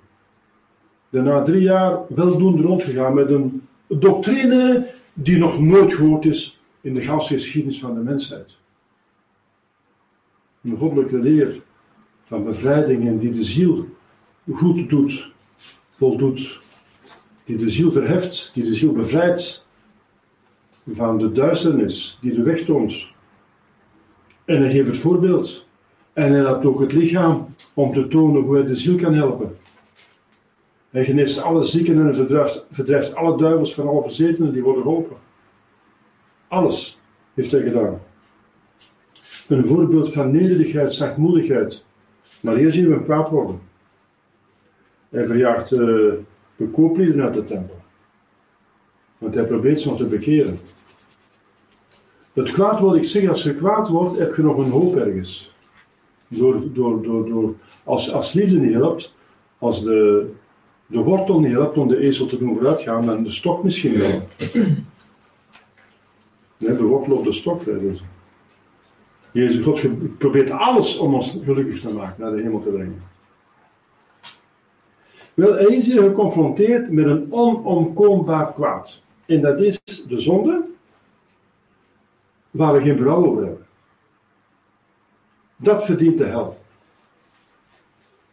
Daarna 1.10 1.44
drie 1.44 1.62
jaar 1.62 2.00
weldoende 2.08 2.62
rondgegaan 2.62 3.14
met 3.14 3.30
een 3.30 3.68
doctrine 3.88 4.88
die 5.14 5.38
nog 5.38 5.60
nooit 5.60 5.94
gehoord 5.94 6.26
is 6.26 6.62
in 6.82 6.94
de 6.94 7.02
ganse 7.02 7.34
geschiedenis 7.34 7.80
van 7.80 7.94
de 7.94 8.02
mensheid. 8.02 8.58
Een 10.62 10.78
goddelijke 10.78 11.18
leer 11.18 11.62
van 12.24 12.44
bevrijding 12.44 13.08
en 13.08 13.18
die 13.18 13.32
de 13.32 13.44
ziel 13.44 13.88
goed 14.52 14.90
doet, 14.90 15.32
voldoet, 15.92 16.62
die 17.46 17.58
de 17.58 17.70
ziel 17.70 17.92
verheft, 17.92 18.52
die 18.54 18.64
de 18.64 18.74
ziel 18.74 18.92
bevrijdt 18.92 19.68
van 20.92 21.18
de 21.18 21.32
duisternis, 21.32 22.18
die 22.22 22.34
de 22.34 22.44
weg 22.44 22.62
toont. 22.62 23.08
En 24.46 24.62
hij 24.62 24.72
geeft 24.72 24.88
het 24.88 24.98
voorbeeld. 24.98 25.68
En 26.14 26.32
hij 26.32 26.42
laat 26.42 26.66
ook 26.66 26.80
het 26.80 26.94
lichaam 26.94 27.56
om 27.74 27.94
te 27.94 28.08
tonen 28.08 28.42
hoe 28.42 28.56
hij 28.56 28.66
de 28.66 28.76
ziel 28.76 28.96
kan 28.96 29.14
helpen. 29.14 29.58
Hij 30.90 31.06
geneest 31.06 31.42
alle 31.42 31.64
zieken 31.64 32.08
en 32.08 32.16
verdrijft, 32.16 32.66
verdrijft 32.72 33.16
alle 33.16 33.38
duivels 33.38 33.74
van 33.74 33.88
alle 33.88 34.04
bezetenen 34.04 34.54
die 34.54 34.64
worden 34.64 34.84
geholpen. 34.84 35.18
Alles 36.48 37.02
heeft 37.34 37.52
hij 37.52 37.62
gedaan. 37.62 38.02
Een 39.48 39.66
voorbeeld 39.66 40.14
van 40.14 40.32
nederigheid, 40.32 40.94
zachtmoedigheid. 40.94 41.86
Maar 42.42 42.56
hier 42.56 42.72
zien 42.72 42.88
we 42.88 42.94
hem 42.94 43.04
kwaad 43.04 43.30
worden. 43.30 43.62
Hij 45.10 45.26
verjaagt 45.26 45.72
uh, 45.72 46.14
de 46.56 46.68
kooplieden 46.68 47.24
uit 47.24 47.34
de 47.34 47.44
tempel. 47.44 47.82
Want 49.18 49.36
hij 49.36 49.46
probeert 49.46 49.80
ze 49.80 49.96
te 49.96 50.06
bekeren. 50.06 50.60
Het 52.34 52.52
kwaad 52.52 52.80
wat 52.80 52.96
ik 52.96 53.04
zeg, 53.04 53.30
als 53.30 53.44
je 53.44 53.56
kwaad 53.56 53.88
wordt, 53.88 54.18
heb 54.18 54.36
je 54.36 54.42
nog 54.42 54.58
een 54.58 54.72
hoop 54.72 54.96
ergens. 54.96 55.52
Door, 56.28 56.74
door, 56.74 57.04
door, 57.04 57.30
door, 57.30 57.54
als, 57.84 58.12
als 58.12 58.34
liefde 58.34 58.60
niet 58.60 58.74
helpt, 58.74 59.14
als 59.58 59.84
de, 59.84 60.30
de 60.86 61.00
wortel 61.00 61.40
niet 61.40 61.52
helpt 61.52 61.78
om 61.78 61.88
de 61.88 61.98
ezel 61.98 62.26
te 62.26 62.38
doen 62.38 62.54
vooruitgaan, 62.56 63.06
dan 63.06 63.24
de 63.24 63.32
stok 63.32 63.64
misschien 63.64 63.98
wel. 63.98 64.28
Nee, 66.58 66.76
de 66.78 66.84
wortel 66.84 67.16
op 67.16 67.24
de 67.24 67.32
stok. 67.32 67.66
Dus. 67.66 68.04
Jezus 69.32 69.66
God 69.66 69.82
probeert 70.18 70.52
alles 70.52 70.98
om 70.98 71.14
ons 71.14 71.38
gelukkig 71.44 71.80
te 71.80 71.94
maken, 71.94 72.22
naar 72.24 72.32
de 72.32 72.42
hemel 72.42 72.64
te 72.64 72.70
brengen. 72.70 73.02
Wel, 75.34 75.58
hier 75.58 76.02
geconfronteerd 76.02 76.92
met 76.92 77.06
een 77.06 77.28
onomkoombaar 77.34 78.54
kwaad. 78.54 79.04
En 79.26 79.42
dat 79.42 79.60
is 79.60 79.82
de 80.08 80.20
zonde 80.20 80.64
waar 82.52 82.74
we 82.74 82.82
geen 82.82 82.98
berouw 82.98 83.26
over 83.26 83.44
hebben. 83.44 83.66
Dat 85.56 85.86
verdient 85.86 86.18
de 86.18 86.26
hel. 86.26 86.58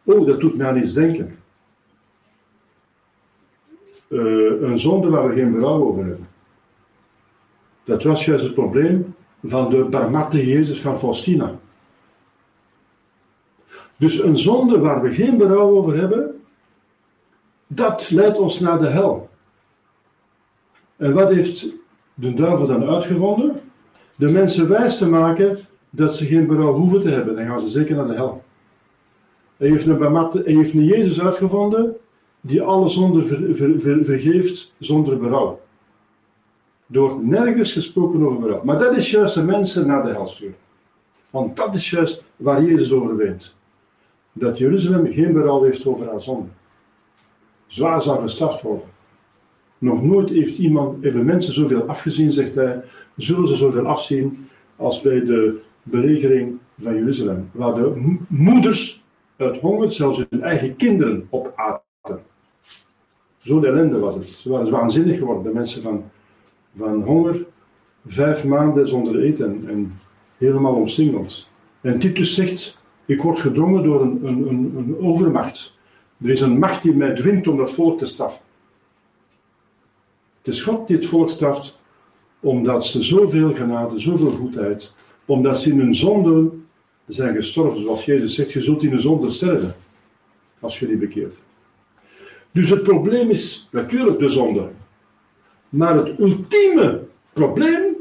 Oh, 0.05 0.27
dat 0.27 0.41
doet 0.41 0.57
mij 0.57 0.67
aan 0.67 0.77
iets 0.77 0.93
denken. 0.93 1.39
Uh, 4.09 4.63
een 4.63 4.79
zonde 4.79 5.09
waar 5.09 5.29
we 5.29 5.35
geen 5.35 5.53
berouw 5.53 5.85
over 5.85 6.05
hebben. 6.05 6.29
Dat 7.85 8.03
was 8.03 8.25
juist 8.25 8.45
het 8.45 8.55
probleem 8.55 9.15
van 9.43 9.71
de 9.71 9.85
barmhartige 9.85 10.47
Jezus 10.47 10.81
van 10.81 10.99
Faustina. 10.99 11.59
Dus 13.97 14.23
een 14.23 14.39
zonde 14.39 14.79
waar 14.79 15.03
we 15.03 15.15
geen 15.15 15.37
berouw 15.37 15.77
over 15.77 15.97
hebben, 15.97 16.30
dat 17.73 18.11
leidt 18.11 18.39
ons 18.39 18.61
naar 18.61 18.81
de 18.81 18.87
hel. 18.87 19.29
En 20.97 21.15
wat 21.15 21.33
heeft 21.33 21.75
de 22.15 22.35
duivel 22.35 22.67
dan 22.67 22.85
uitgevonden? 22.85 23.57
De 24.17 24.31
mensen 24.31 24.69
wijs 24.69 24.99
te 24.99 25.09
maken 25.09 25.59
dat 25.91 26.15
ze 26.15 26.27
geen 26.27 26.47
berouw 26.47 26.73
hoeven 26.73 27.01
te 27.01 27.09
hebben. 27.09 27.37
Dan 27.37 27.47
gaan 27.47 27.61
ze 27.61 27.69
zeker 27.69 27.97
naar 27.97 28.07
de 28.07 28.15
hel. 28.15 28.43
Hij 29.57 29.69
heeft 29.69 29.87
een, 29.87 30.43
heeft 30.45 30.73
Jezus 30.73 31.21
uitgevonden 31.21 31.97
die 32.41 32.63
alle 32.63 32.89
zonden 32.89 33.25
vergeeft 34.05 34.73
zonder 34.79 35.19
berouw. 35.19 35.61
Er 36.93 37.01
wordt 37.01 37.23
nergens 37.23 37.73
gesproken 37.73 38.23
over 38.27 38.41
berouw. 38.41 38.65
Maar 38.65 38.79
dat 38.79 38.97
is 38.97 39.11
juist 39.11 39.35
de 39.35 39.43
mensen 39.43 39.87
naar 39.87 40.05
de 40.05 40.11
hel 40.11 40.27
sturen. 40.27 40.57
Want 41.31 41.57
dat 41.57 41.75
is 41.75 41.91
juist 41.91 42.23
waar 42.37 42.65
Jezus 42.65 42.93
over 42.93 43.17
weet. 43.17 43.57
Dat 44.33 44.59
Jeruzalem 44.59 45.13
geen 45.13 45.33
berouw 45.33 45.63
heeft 45.63 45.87
over 45.87 46.09
haar 46.09 46.23
zonde. 46.23 46.49
Zwaar 47.71 48.03
zal 48.03 48.21
gestraft 48.21 48.63
worden. 48.63 48.87
Nog 49.79 50.03
nooit 50.03 50.31
heeft 50.31 50.59
iemand, 50.59 51.03
hebben 51.03 51.25
mensen 51.25 51.53
zoveel 51.53 51.83
afgezien, 51.83 52.33
zegt 52.33 52.55
hij, 52.55 52.83
zullen 53.17 53.49
ze 53.49 53.57
zoveel 53.57 53.87
afzien 53.87 54.49
als 54.77 55.01
bij 55.01 55.25
de 55.25 55.61
belegering 55.83 56.59
van 56.81 56.95
Jeruzalem. 56.95 57.51
Waar 57.53 57.75
de 57.75 58.17
moeders 58.29 59.05
uit 59.37 59.61
honger 59.61 59.91
zelfs 59.91 60.25
hun 60.31 60.43
eigen 60.43 60.77
kinderen 60.77 61.27
opaten. 61.31 62.23
Zo'n 63.39 63.65
ellende 63.65 63.99
was 63.99 64.15
het. 64.15 64.29
Ze 64.29 64.51
waren 64.51 64.71
waanzinnig 64.71 65.19
geworden, 65.19 65.43
de 65.43 65.59
mensen 65.59 65.83
van 65.83 66.05
van 66.77 67.03
honger, 67.03 67.47
vijf 68.07 68.45
maanden 68.45 68.89
zonder 68.89 69.23
eten 69.23 69.65
en 69.69 70.01
helemaal 70.37 70.75
omsingeld. 70.75 71.49
En 71.81 71.99
Titus 71.99 72.35
zegt, 72.35 72.83
ik 73.05 73.23
word 73.23 73.39
gedrongen 73.39 73.83
door 73.83 74.03
een, 74.03 74.27
een, 74.27 74.49
een, 74.49 74.75
een 74.77 74.97
overmacht. 75.01 75.79
Er 76.23 76.31
is 76.31 76.41
een 76.41 76.59
macht 76.59 76.83
die 76.83 76.95
mij 76.95 77.15
dwingt 77.15 77.49
om 77.49 77.57
dat 77.57 77.73
volk 77.73 77.99
te 77.99 78.07
straffen. 78.07 78.43
Het 80.39 80.55
is 80.55 80.63
God 80.63 80.87
die 80.87 80.97
het 80.97 81.07
volk 81.07 81.31
straft, 81.31 81.79
omdat 82.41 82.87
ze 82.87 83.03
zoveel 83.03 83.55
genade, 83.55 83.99
zoveel 83.99 84.31
goedheid, 84.31 84.95
omdat 85.25 85.61
ze 85.61 85.71
in 85.71 85.79
hun 85.79 85.95
zonde 85.95 86.51
zijn 87.07 87.35
gestorven. 87.35 87.83
Zoals 87.83 88.05
Jezus 88.05 88.35
zegt, 88.35 88.53
je 88.53 88.63
zult 88.63 88.83
in 88.83 88.91
de 88.91 88.99
zonde 88.99 89.31
sterven, 89.31 89.77
als 90.61 90.79
je 90.79 90.87
die 90.87 90.97
bekeert. 90.97 91.43
Dus 92.53 92.71
het 92.71 92.83
probleem 92.83 93.31
is 93.31 93.69
natuurlijk 93.73 94.19
de 94.19 94.29
zonde. 94.29 94.69
Maar 95.69 95.97
het 95.97 96.19
ultieme 96.19 97.03
probleem, 97.33 97.97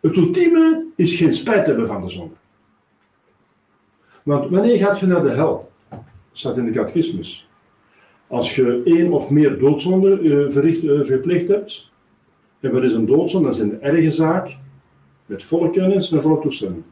het 0.00 0.16
ultieme 0.16 0.84
is 0.96 1.16
geen 1.16 1.34
spijt 1.34 1.66
hebben 1.66 1.86
van 1.86 2.02
de 2.02 2.08
zonde. 2.08 2.34
Want 4.22 4.50
wanneer 4.50 4.78
gaat 4.78 5.00
je 5.00 5.06
naar 5.06 5.22
de 5.22 5.30
hel? 5.30 5.70
Staat 6.38 6.56
in 6.56 6.64
de 6.64 6.70
catechismus. 6.70 7.48
Als 8.26 8.54
je 8.54 8.80
één 8.84 9.12
of 9.12 9.30
meer 9.30 9.58
doodzonden 9.58 10.26
uh, 10.26 10.82
uh, 10.82 11.04
verpleegd 11.04 11.48
hebt, 11.48 11.90
en 12.60 12.72
wat 12.72 12.82
is 12.82 12.92
een 12.92 13.06
doodzonde? 13.06 13.48
Dat 13.48 13.56
is 13.56 13.62
een 13.62 13.82
erge 13.82 14.10
zaak, 14.10 14.56
met 15.26 15.42
volle 15.42 15.70
kennis 15.70 16.12
en 16.12 16.22
volle 16.22 16.40
toestemming. 16.40 16.82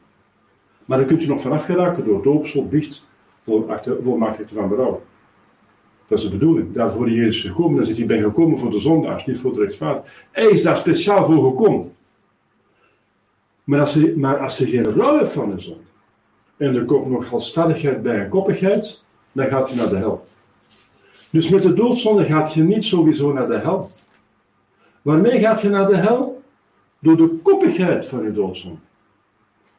Maar 0.85 0.99
dan 0.99 1.07
kunt 1.07 1.23
je 1.23 1.29
nog 1.29 1.41
vanaf 1.41 1.65
geraken 1.65 2.05
door 2.05 2.23
doopsel, 2.23 2.69
biecht, 2.69 3.07
voor, 3.45 3.81
voor 4.03 4.35
van 4.47 4.69
berouw. 4.69 5.03
Dat 6.07 6.19
is 6.19 6.25
de 6.25 6.31
bedoeling. 6.31 6.73
Daarvoor 6.73 7.07
is 7.07 7.15
Jezus 7.15 7.43
gekomen. 7.43 7.77
Dan 7.77 7.85
zegt 7.85 7.99
hij, 7.99 8.07
ben 8.07 8.23
gekomen 8.23 8.59
voor 8.59 8.71
de 8.71 8.81
zondaars, 8.81 9.27
niet 9.27 9.39
voor 9.39 9.53
de 9.53 9.61
rechtvaardig. 9.61 10.27
Hij 10.31 10.47
is 10.47 10.63
daar 10.63 10.77
speciaal 10.77 11.25
voor 11.25 11.51
gekomen. 11.51 11.93
Maar 13.65 13.81
als 13.81 13.95
je, 13.95 14.17
maar 14.17 14.39
als 14.39 14.57
geen 14.57 14.93
rouw 14.93 15.19
hebt 15.19 15.33
van 15.33 15.55
de 15.55 15.61
zonde, 15.61 15.81
en 16.57 16.75
er 16.75 16.85
komt 16.85 17.11
nog 17.11 17.29
halstarrigheid 17.29 18.03
bij 18.03 18.21
en 18.21 18.29
koppigheid, 18.29 19.05
dan 19.37 19.49
gaat 19.49 19.71
je 19.71 19.77
naar 19.77 19.89
de 19.89 19.97
hel. 19.97 20.27
Dus 21.31 21.49
met 21.49 21.63
de 21.63 21.75
doodzonde 21.75 22.25
gaat 22.25 22.55
je 22.55 22.63
niet 22.63 22.85
sowieso 22.85 23.33
naar 23.33 23.49
de 23.49 23.59
hel. 23.59 23.91
Waarmee 25.03 25.41
gaat 25.41 25.61
je 25.61 25.69
naar 25.69 25.87
de 25.87 25.97
hel? 25.97 26.43
Door 26.99 27.17
de 27.17 27.29
koppigheid 27.43 28.07
van 28.07 28.23
je 28.23 28.33
doodzonde. 28.33 28.79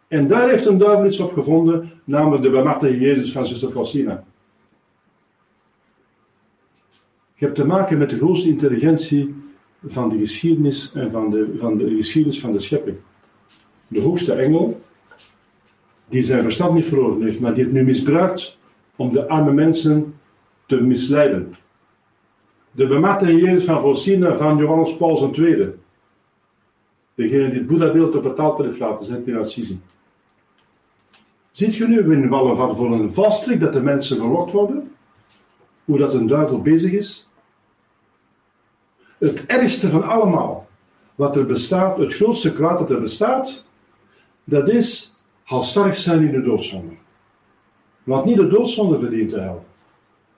En 0.07 0.27
daar 0.27 0.49
heeft 0.49 0.65
een 0.65 0.77
duivel 0.77 1.05
iets 1.05 1.19
op 1.19 1.33
gevonden, 1.33 1.91
namelijk 2.03 2.43
de 2.43 2.49
bematte 2.49 2.99
Jezus 2.99 3.31
van 3.31 3.45
zuster 3.45 3.69
Faustina. 3.69 4.23
Je 7.33 7.45
hebt 7.45 7.55
te 7.55 7.65
maken 7.65 7.97
met 7.97 8.09
de 8.09 8.17
grootste 8.17 8.47
intelligentie 8.47 9.35
van 9.85 10.09
de 10.09 10.17
geschiedenis 10.17 10.91
en 10.93 11.11
van 11.11 11.29
de, 11.29 11.55
van 11.57 11.77
de 11.77 11.95
geschiedenis 11.95 12.39
van 12.39 12.51
de 12.51 12.59
schepping. 12.59 12.97
De 13.87 14.01
hoogste 14.01 14.33
engel, 14.33 14.81
die 16.09 16.23
zijn 16.23 16.41
verstand 16.41 16.73
niet 16.73 16.85
verloren 16.85 17.21
heeft, 17.21 17.39
maar 17.39 17.53
die 17.53 17.63
het 17.63 17.73
nu 17.73 17.83
misbruikt 17.83 18.57
om 18.97 19.11
de 19.11 19.27
arme 19.27 19.51
mensen 19.51 20.19
te 20.65 20.81
misleiden. 20.81 21.55
De 22.71 22.87
bematte 22.87 23.35
Jezus 23.35 23.63
van 23.63 23.79
Faustina 23.79 24.35
van 24.35 24.57
Johannes 24.57 24.97
Paul 24.97 25.33
II. 25.35 25.73
Degene 27.15 27.49
die 27.49 27.57
het 27.57 27.67
Boeddha-beeld 27.67 28.15
op 28.15 28.23
het 28.23 28.39
altaar 28.39 28.65
heeft 28.65 28.79
laten 28.79 29.05
zetten 29.05 29.33
in 29.33 29.39
Assisi. 29.39 29.81
Ziet 31.51 31.75
je 31.75 31.87
nu 31.87 32.11
in 32.13 32.29
wat 32.29 32.75
voor 32.75 32.91
een 32.91 33.13
vastrik 33.13 33.59
dat 33.59 33.73
de 33.73 33.81
mensen 33.81 34.17
gelokt 34.17 34.51
worden? 34.51 34.91
Hoe 35.85 35.97
dat 35.97 36.13
een 36.13 36.27
duivel 36.27 36.61
bezig 36.61 36.91
is? 36.91 37.29
Het 39.17 39.45
ergste 39.45 39.89
van 39.89 40.03
allemaal, 40.03 40.67
wat 41.15 41.35
er 41.35 41.45
bestaat, 41.45 41.97
het 41.97 42.13
grootste 42.13 42.53
kwaad 42.53 42.79
dat 42.79 42.89
er 42.89 43.01
bestaat, 43.01 43.69
dat 44.43 44.69
is 44.69 45.15
halstarrig 45.43 45.95
zijn 45.95 46.21
in 46.21 46.31
de 46.31 46.41
doodzonde. 46.41 46.93
Want 48.07 48.25
niet 48.25 48.35
de 48.35 48.47
doodzonde 48.47 48.99
verdient 48.99 49.29
de 49.29 49.39
hel, 49.39 49.65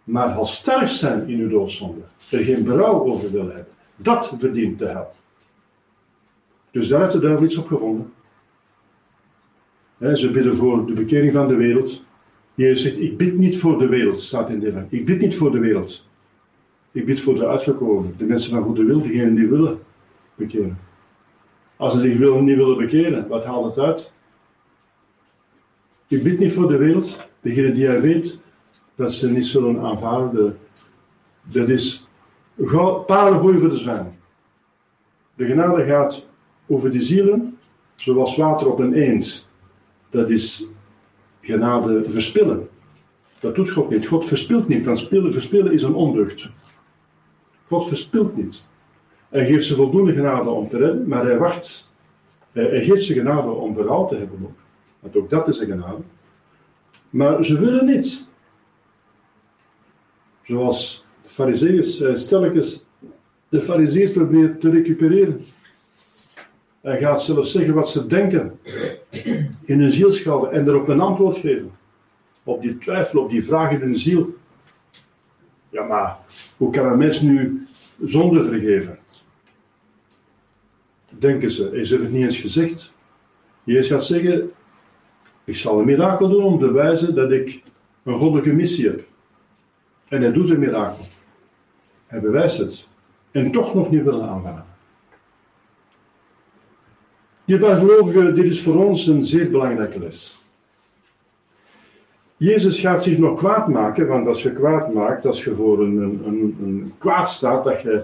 maar 0.04 0.30
halstarrig 0.30 0.90
zijn 0.90 1.28
in 1.28 1.38
de 1.38 1.48
doodzonde, 1.48 2.02
er 2.30 2.44
geen 2.44 2.64
berouw 2.64 3.06
over 3.06 3.32
willen 3.32 3.56
hebben, 3.56 3.74
dat 3.96 4.34
verdient 4.38 4.80
de 4.80 4.86
hel. 4.86 5.12
Dus 6.72 6.88
daar 6.88 7.00
heeft 7.00 7.12
de 7.12 7.20
duivel 7.20 7.46
iets 7.46 7.58
op 7.58 7.68
gevonden. 7.68 8.14
ze 10.00 10.32
bidden 10.32 10.56
voor 10.56 10.86
de 10.86 10.94
bekering 10.94 11.34
van 11.34 11.48
de 11.48 11.56
wereld. 11.56 12.04
Jezus 12.54 12.82
zegt, 12.82 13.00
ik 13.00 13.18
bid 13.18 13.38
niet 13.38 13.60
voor 13.60 13.80
de 13.80 13.88
wereld, 13.88 14.22
staat 14.22 14.50
in 14.50 14.60
de 14.60 14.86
Ik 14.90 15.06
bid 15.06 15.20
niet 15.20 15.36
voor 15.36 15.52
de 15.52 15.60
wereld. 15.60 16.10
Ik 16.92 17.06
bid 17.06 17.20
voor 17.20 17.36
de 17.36 17.48
uitverkoren, 17.48 18.14
de 18.18 18.26
mensen 18.26 18.52
van 18.52 18.64
goede 18.64 18.84
wil, 18.84 19.02
diegenen 19.02 19.36
die 19.36 19.48
willen 19.48 19.80
bekeren. 20.36 20.80
Als 21.76 21.94
ze 21.94 22.00
zich 22.00 22.18
willen, 22.18 22.44
niet 22.44 22.58
willen 22.58 22.78
bekeren, 22.78 23.28
wat 23.28 23.46
haalt 23.46 23.76
het 23.76 23.86
uit? 23.86 24.14
Je 26.08 26.22
bidt 26.22 26.40
niet 26.40 26.54
voor 26.54 26.68
de 26.68 26.78
wereld. 26.78 27.29
Degene 27.42 27.72
die 27.72 27.84
jij 27.84 28.02
weet 28.02 28.40
dat 28.96 29.14
ze 29.14 29.32
niet 29.32 29.46
zullen 29.46 29.80
aanvaarden, 29.80 30.58
dat 31.44 31.70
is 31.70 32.08
paardengooi 33.06 33.60
voor 33.60 33.70
de 33.70 33.78
zwijn. 33.78 34.20
De 35.36 35.46
genade 35.46 35.86
gaat 35.86 36.26
over 36.68 36.92
die 36.92 37.02
zielen, 37.02 37.58
zoals 37.96 38.36
water 38.36 38.72
op 38.72 38.80
een 38.80 38.94
eens. 38.94 39.50
Dat 40.10 40.30
is 40.30 40.68
genade 41.42 42.04
verspillen. 42.10 42.70
Dat 43.40 43.56
doet 43.56 43.72
God 43.72 43.90
niet. 43.90 44.08
God 44.08 44.26
verspilt 44.26 44.68
niet. 44.68 44.86
Want 44.86 44.98
spillen, 44.98 45.34
verspillen 45.34 45.74
is 45.74 45.82
een 45.82 45.94
ondeugd. 45.94 46.50
God 47.68 47.88
verspilt 47.88 48.36
niet. 48.36 48.68
Hij 49.30 49.46
geeft 49.46 49.66
ze 49.66 49.76
voldoende 49.76 50.14
genade 50.14 50.50
om 50.50 50.70
te 50.70 50.78
redden, 50.78 51.08
maar 51.08 51.26
hij 51.26 51.38
wacht. 51.38 51.92
Hij 52.52 52.84
geeft 52.84 53.04
ze 53.04 53.14
genade 53.14 53.50
om 53.50 53.74
berouw 53.74 54.08
te 54.08 54.16
hebben 54.16 54.40
ook. 54.44 54.58
Want 55.00 55.16
ook 55.18 55.30
dat 55.30 55.48
is 55.48 55.60
een 55.60 55.68
genade. 55.68 56.02
Maar 57.10 57.46
ze 57.46 57.60
willen 57.60 57.86
niet. 57.86 58.28
Zoals 60.44 61.06
de 61.24 61.30
fariseeërs, 61.30 62.02
eh, 62.02 62.16
stelkens, 62.16 62.84
de 63.50 63.62
fariseeërs 63.62 64.12
proberen 64.12 64.60
te 64.60 64.70
recupereren. 64.70 65.46
Hij 66.82 67.00
gaat 67.00 67.24
zelfs 67.24 67.52
zeggen 67.52 67.74
wat 67.74 67.90
ze 67.90 68.06
denken 68.06 68.60
in 69.64 69.80
hun 69.80 69.92
zielschade 69.92 70.48
en 70.48 70.68
erop 70.68 70.88
een 70.88 71.00
antwoord 71.00 71.38
geven. 71.38 71.72
Op 72.44 72.62
die 72.62 72.78
twijfel, 72.78 73.22
op 73.22 73.30
die 73.30 73.46
vraag 73.46 73.72
in 73.72 73.80
hun 73.80 73.98
ziel. 73.98 74.38
Ja, 75.70 75.84
maar 75.84 76.18
hoe 76.58 76.72
kan 76.72 76.86
een 76.86 76.98
mens 76.98 77.22
nu 77.22 77.68
zonde 78.06 78.44
vergeven? 78.44 79.00
Denken 81.18 81.52
ze, 81.52 81.72
is 81.72 81.92
er 81.92 82.00
het 82.00 82.12
niet 82.12 82.24
eens 82.24 82.40
gezegd? 82.40 82.94
Jezus 83.64 83.88
gaat 83.88 84.06
zeggen, 84.06 84.52
ik 85.50 85.56
zal 85.56 85.80
een 85.80 85.86
mirakel 85.86 86.30
doen 86.30 86.44
om 86.44 86.60
te 86.60 86.72
wijzen 86.72 87.16
dat 87.16 87.32
ik 87.32 87.62
een 88.04 88.18
goddelijke 88.18 88.54
missie 88.54 88.88
heb. 88.88 89.04
En 90.08 90.22
hij 90.22 90.32
doet 90.32 90.50
een 90.50 90.60
mirakel. 90.60 91.06
Hij 92.08 92.20
bewijst 92.20 92.58
het. 92.58 92.88
En 93.32 93.52
toch 93.52 93.74
nog 93.74 93.90
niet 93.90 94.04
willen 94.04 94.30
aangaan. 94.30 94.66
Dierbare 97.46 97.80
gelovigen, 97.80 98.36
dit 98.36 98.46
is 98.46 98.62
voor 98.62 98.86
ons 98.86 99.08
een 99.08 99.26
zeer 99.26 99.52
belangrijke 99.52 100.00
les. 100.00 100.44
Jezus 102.38 102.80
gaat 102.80 103.04
zich 103.04 103.18
nog 103.18 103.38
kwaad 103.38 103.68
maken, 103.68 104.08
want 104.08 104.28
als 104.28 104.44
je 104.44 104.54
kwaad 104.54 104.94
maakt, 104.94 105.26
als 105.26 105.44
je 105.44 105.56
voor 105.56 105.80
een, 105.80 105.98
een, 106.26 106.58
een 106.62 106.94
kwaad 106.98 107.30
staat 107.30 107.64
dat 107.64 107.82
je 107.82 108.04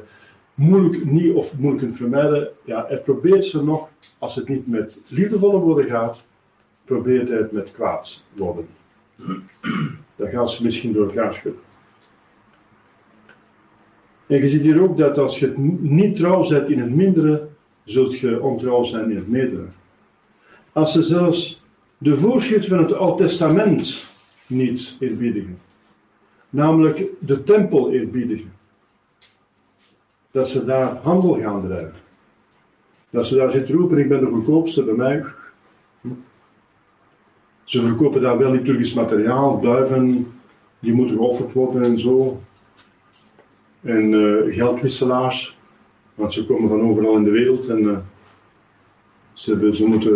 moeilijk 0.54 1.06
niet 1.06 1.34
of 1.34 1.58
moeilijk 1.58 1.84
kunt 1.84 1.98
vermijden, 1.98 2.50
ja, 2.64 2.86
hij 2.88 3.00
probeert 3.00 3.44
ze 3.44 3.64
nog, 3.64 3.90
als 4.18 4.36
het 4.36 4.48
niet 4.48 4.68
met 4.68 5.04
liefdevolle 5.08 5.60
woorden 5.60 5.86
gaat, 5.86 6.26
probeert 6.86 7.30
het 7.30 7.52
met 7.52 7.72
kwaad 7.72 8.24
worden. 8.34 8.68
Dan 10.16 10.30
gaan 10.30 10.48
ze 10.48 10.64
misschien 10.64 10.94
door 10.94 11.08
elkaar 11.08 11.34
schudden. 11.34 11.62
En 14.28 14.38
je 14.38 14.50
ziet 14.50 14.62
hier 14.62 14.82
ook 14.82 14.98
dat 14.98 15.18
als 15.18 15.40
je 15.40 15.54
niet 15.80 16.16
trouw 16.16 16.44
zet 16.44 16.70
in 16.70 16.80
het 16.80 16.96
mindere, 16.96 17.48
zult 17.84 18.20
je 18.20 18.42
ontrouw 18.42 18.84
zijn 18.84 19.10
in 19.10 19.16
het 19.16 19.28
meerdere. 19.28 19.66
Als 20.72 20.92
ze 20.92 21.04
zelfs 21.04 21.64
de 21.98 22.18
voorschrift 22.18 22.68
van 22.68 22.78
het 22.78 22.94
Oude 22.94 23.24
Testament 23.24 24.06
niet 24.48 24.98
eerbiedigen, 25.00 25.60
namelijk 26.50 27.04
de 27.20 27.44
tempel 27.44 27.92
eerbiedigen, 27.92 28.54
dat 30.32 30.48
ze 30.48 30.66
daar 30.66 30.96
handel 30.96 31.40
gaan 31.40 31.68
drijven. 31.68 32.04
Dat 33.10 33.26
ze 33.26 33.36
daar 33.36 33.52
zitten 33.52 33.76
roepen, 33.76 33.98
ik 33.98 34.10
ben 34.10 34.20
de 34.20 34.26
goedkoopste 34.26 34.84
bij 34.84 34.94
mij. 34.94 35.26
Ze 37.66 37.82
verkopen 37.82 38.22
daar 38.22 38.38
wel 38.38 38.52
liturgisch 38.52 38.94
materiaal, 38.94 39.62
duiven, 39.62 40.28
die 40.80 40.94
moeten 40.94 41.16
geofferd 41.16 41.54
worden 41.54 41.84
en 41.84 42.00
zo. 42.00 42.40
En 43.82 44.12
uh, 44.12 44.56
geldwisselaars, 44.56 45.58
want 46.16 46.34
ze 46.34 46.46
komen 46.46 46.70
van 46.70 46.82
overal 46.82 47.16
in 47.16 47.24
de 47.24 47.30
wereld 47.30 47.68
en 47.68 47.80
uh, 47.80 47.98
ze, 49.34 49.70
ze, 49.74 49.86
moeten 49.86 50.12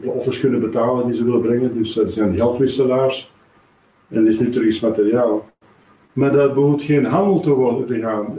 de 0.00 0.10
offers 0.10 0.40
kunnen 0.40 0.60
betalen 0.60 1.06
die 1.06 1.16
ze 1.16 1.24
willen 1.24 1.40
brengen. 1.40 1.74
Dus 1.74 1.96
er 1.96 2.12
zijn 2.12 2.36
geldwisselaars 2.36 3.32
en 4.08 4.16
er 4.16 4.28
is 4.28 4.38
liturgisch 4.38 4.80
materiaal. 4.80 5.52
Maar 6.12 6.32
dat 6.32 6.54
behoeft 6.54 6.82
geen 6.82 7.04
handel 7.04 7.40
te, 7.40 7.50
worden, 7.50 7.86
te 7.86 8.00
gaan 8.00 8.38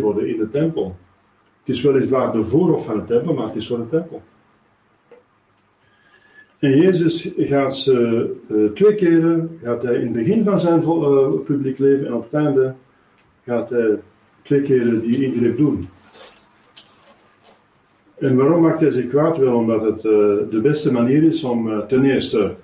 worden 0.00 0.28
in 0.28 0.36
de 0.36 0.50
tempel. 0.50 0.96
Het 1.64 1.74
is 1.74 1.82
weliswaar 1.82 2.32
de 2.32 2.42
voorhof 2.42 2.84
van 2.84 2.96
de 2.96 3.04
tempel, 3.04 3.34
maar 3.34 3.46
het 3.46 3.56
is 3.56 3.68
wel 3.68 3.78
een 3.78 3.88
tempel. 3.88 4.22
En 6.58 6.76
Jezus 6.76 7.32
gaat 7.36 7.76
ze 7.76 8.30
uh, 8.48 8.70
twee 8.70 8.94
keren, 8.94 9.58
gaat 9.62 9.82
hij 9.82 9.94
in 9.94 10.02
het 10.02 10.12
begin 10.12 10.44
van 10.44 10.58
zijn 10.58 10.82
uh, 10.82 11.28
publiek 11.44 11.78
leven 11.78 12.06
en 12.06 12.14
op 12.14 12.22
het 12.30 12.44
einde 12.44 12.74
gaat 13.44 13.70
hij 13.70 13.98
twee 14.42 14.62
keren 14.62 15.00
die 15.00 15.24
ingreep 15.24 15.56
doen. 15.56 15.88
En 18.18 18.36
waarom 18.36 18.62
maakt 18.62 18.80
hij 18.80 18.90
zich 18.90 19.08
kwaad? 19.08 19.36
Wel 19.36 19.56
omdat 19.56 19.82
het 19.82 19.96
uh, 19.96 20.02
de 20.50 20.60
beste 20.62 20.92
manier 20.92 21.22
is 21.22 21.44
om 21.44 21.86
ten 21.88 22.04
eerste 22.04 22.54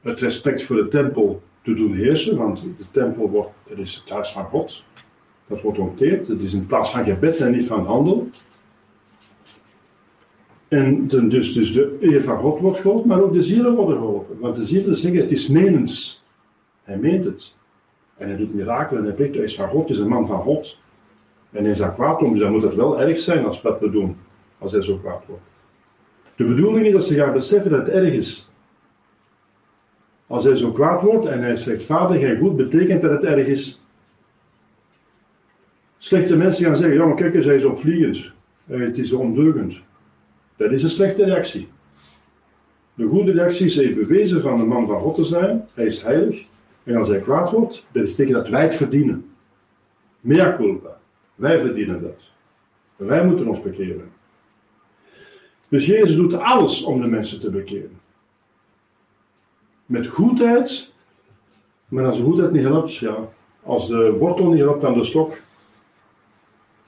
het 0.00 0.20
respect 0.20 0.62
voor 0.62 0.76
de 0.76 0.88
tempel 0.88 1.42
te 1.62 1.74
doen 1.74 1.92
heersen, 1.92 2.36
want 2.36 2.62
de 2.62 2.84
tempel 2.90 3.30
wordt, 3.30 3.50
dat 3.68 3.78
is 3.78 3.94
het 3.94 4.10
huis 4.10 4.32
van 4.32 4.44
God. 4.44 4.82
Dat 5.46 5.60
wordt 5.60 5.78
onteerd. 5.78 6.28
Het 6.28 6.42
is 6.42 6.52
een 6.52 6.66
plaats 6.66 6.90
van 6.90 7.04
gebed 7.04 7.36
en 7.36 7.52
niet 7.52 7.66
van 7.66 7.86
handel. 7.86 8.28
En 10.74 11.08
dus, 11.08 11.52
dus 11.52 11.72
de 11.72 11.96
eer 12.00 12.22
van 12.22 12.38
God 12.38 12.60
wordt 12.60 12.80
geholpen, 12.80 13.08
maar 13.08 13.22
ook 13.22 13.32
de 13.32 13.42
zielen 13.42 13.74
worden 13.74 13.96
geholpen. 13.96 14.38
Want 14.38 14.56
de 14.56 14.64
zielen 14.64 14.96
zeggen, 14.96 15.20
het 15.20 15.30
is 15.30 15.48
menens. 15.48 16.24
Hij 16.82 16.98
meent 16.98 17.24
het. 17.24 17.56
En 18.16 18.28
hij 18.28 18.36
doet 18.36 18.54
mirakelen 18.54 19.00
en 19.00 19.08
hij 19.08 19.16
plicht, 19.16 19.34
hij 19.34 19.44
is 19.44 19.56
van 19.56 19.68
God, 19.68 19.88
hij 19.88 19.96
is 19.96 20.02
een 20.02 20.08
man 20.08 20.26
van 20.26 20.40
God. 20.40 20.78
En 21.50 21.62
hij 21.62 21.70
is 21.70 21.80
kwaad 21.94 22.22
om, 22.22 22.30
dus 22.30 22.40
dan 22.40 22.52
moet 22.52 22.62
het 22.62 22.74
wel 22.74 23.00
erg 23.00 23.18
zijn 23.18 23.44
als 23.44 23.62
wat 23.62 23.80
we 23.80 23.90
doen, 23.90 24.16
als 24.58 24.72
hij 24.72 24.82
zo 24.82 24.96
kwaad 24.96 25.22
wordt. 25.26 25.42
De 26.36 26.44
bedoeling 26.44 26.86
is 26.86 26.92
dat 26.92 27.04
ze 27.04 27.14
gaan 27.14 27.32
beseffen 27.32 27.70
dat 27.70 27.86
het 27.86 27.94
erg 27.94 28.12
is. 28.12 28.50
Als 30.26 30.44
hij 30.44 30.54
zo 30.54 30.70
kwaad 30.72 31.02
wordt 31.02 31.26
en 31.26 31.42
hij 31.42 31.56
zegt, 31.56 31.82
vader, 31.82 32.16
gij 32.16 32.36
goed, 32.38 32.56
betekent 32.56 33.02
dat 33.02 33.10
het 33.10 33.24
erg 33.24 33.46
is. 33.46 33.82
Slechte 35.98 36.36
mensen 36.36 36.64
gaan 36.64 36.76
zeggen, 36.76 36.96
ja 36.96 37.06
maar 37.06 37.16
kijk 37.16 37.34
eens, 37.34 37.46
hij 37.46 37.56
is 37.56 37.64
opvliegend. 37.64 38.32
Het 38.66 38.98
is 38.98 39.12
ondeugend. 39.12 39.82
Dat 40.56 40.72
is 40.72 40.82
een 40.82 40.88
slechte 40.88 41.24
reactie. 41.24 41.68
De 42.94 43.06
goede 43.06 43.32
reactie 43.32 43.66
is, 43.66 43.94
bewezen 43.94 44.42
van 44.42 44.56
de 44.56 44.64
man 44.64 44.86
van 44.86 45.00
God 45.00 45.14
te 45.14 45.24
zijn, 45.24 45.68
hij 45.74 45.86
is 45.86 46.02
heilig. 46.02 46.44
En 46.82 46.96
als 46.96 47.08
hij 47.08 47.20
kwaad 47.20 47.50
wordt, 47.50 47.86
dat 47.92 48.04
is 48.04 48.14
tegen 48.14 48.32
dat 48.32 48.48
wij 48.48 48.62
het 48.62 48.74
verdienen. 48.74 49.30
Mea 50.20 50.56
culpa. 50.56 50.98
Wij 51.34 51.60
verdienen 51.60 52.02
dat. 52.02 52.30
Wij 52.96 53.26
moeten 53.26 53.46
ons 53.46 53.62
bekeren. 53.62 54.12
Dus 55.68 55.86
Jezus 55.86 56.16
doet 56.16 56.34
alles 56.34 56.82
om 56.82 57.00
de 57.00 57.06
mensen 57.06 57.40
te 57.40 57.50
bekeren 57.50 58.02
met 59.86 60.06
goedheid. 60.06 60.92
Maar 61.88 62.06
als 62.06 62.16
de 62.16 62.22
goedheid 62.22 62.52
niet 62.52 62.62
helpt, 62.62 62.94
ja, 62.94 63.28
als 63.62 63.88
de 63.88 64.12
wortel 64.12 64.48
niet 64.48 64.60
helpt 64.60 64.84
aan 64.84 64.98
de 64.98 65.04
stok, 65.04 65.40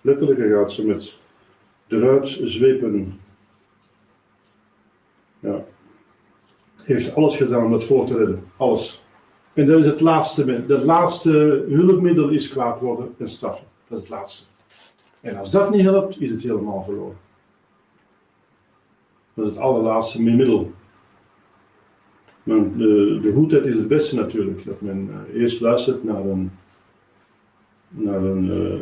letterlijk 0.01 0.53
gaat 0.53 0.73
ze 0.73 0.87
met 0.87 1.21
eruit 1.89 2.39
zwepen. 2.43 3.21
Ja. 5.41 5.65
Heeft 6.87 7.14
alles 7.14 7.37
gedaan 7.37 7.64
om 7.64 7.72
het 7.72 7.85
voor 7.85 8.07
te 8.07 8.16
redden. 8.16 8.44
Alles. 8.57 9.05
En 9.53 9.66
dat 9.66 9.79
is 9.79 9.87
het 9.87 10.01
laatste. 10.01 10.64
Het 10.68 10.83
laatste 10.83 11.64
hulpmiddel 11.68 12.29
is 12.29 12.49
kwaad 12.49 12.81
worden 12.81 13.14
en 13.18 13.29
straffen. 13.29 13.66
Dat 13.88 13.99
is 13.99 14.05
het 14.05 14.12
laatste. 14.12 14.44
En 15.20 15.37
als 15.37 15.51
dat 15.51 15.70
niet 15.70 15.83
helpt, 15.83 16.20
is 16.20 16.31
het 16.31 16.42
helemaal 16.42 16.83
verloren. 16.83 17.16
Dat 19.35 19.44
is 19.44 19.51
het 19.51 19.61
allerlaatste 19.61 20.22
middel 20.22 20.72
maar 22.46 22.77
de, 22.77 23.33
goedheid 23.35 23.64
is 23.64 23.75
het 23.75 23.88
beste 23.88 24.16
natuurlijk. 24.16 24.64
Dat 24.64 24.81
men 24.81 25.11
uh, 25.11 25.40
eerst 25.40 25.61
luistert 25.61 26.05
naar, 26.05 26.25
een, 26.25 26.51
naar 27.88 28.22
een, 28.22 28.44
uh, 28.44 28.81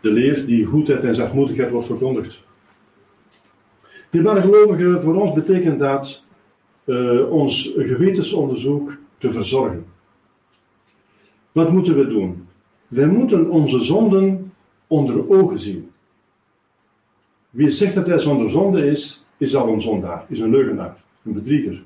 de 0.00 0.10
leer 0.10 0.46
die 0.46 0.64
goedheid 0.64 1.04
en 1.04 1.14
zachtmoedigheid 1.14 1.70
wordt 1.70 1.86
verkondigd. 1.86 2.42
Dierbare 4.10 4.40
gelovigen, 4.40 5.02
voor 5.02 5.14
ons 5.14 5.32
betekent 5.32 5.78
dat 5.78 6.24
uh, 6.86 7.30
ons 7.30 7.72
gewetensonderzoek 7.76 8.96
te 9.18 9.32
verzorgen. 9.32 9.86
Wat 11.52 11.72
moeten 11.72 11.96
we 11.96 12.06
doen? 12.06 12.46
Wij 12.88 13.06
moeten 13.06 13.50
onze 13.50 13.80
zonden 13.80 14.52
onder 14.86 15.30
ogen 15.30 15.58
zien. 15.58 15.90
Wie 17.50 17.70
zegt 17.70 17.94
dat 17.94 18.06
hij 18.06 18.18
zonder 18.18 18.50
zonde 18.50 18.86
is, 18.86 19.24
is 19.36 19.54
al 19.54 19.68
een 19.68 19.80
zondaar, 19.80 20.24
is 20.28 20.38
een 20.38 20.50
leugenaar, 20.50 20.96
een 21.22 21.32
bedrieger. 21.32 21.82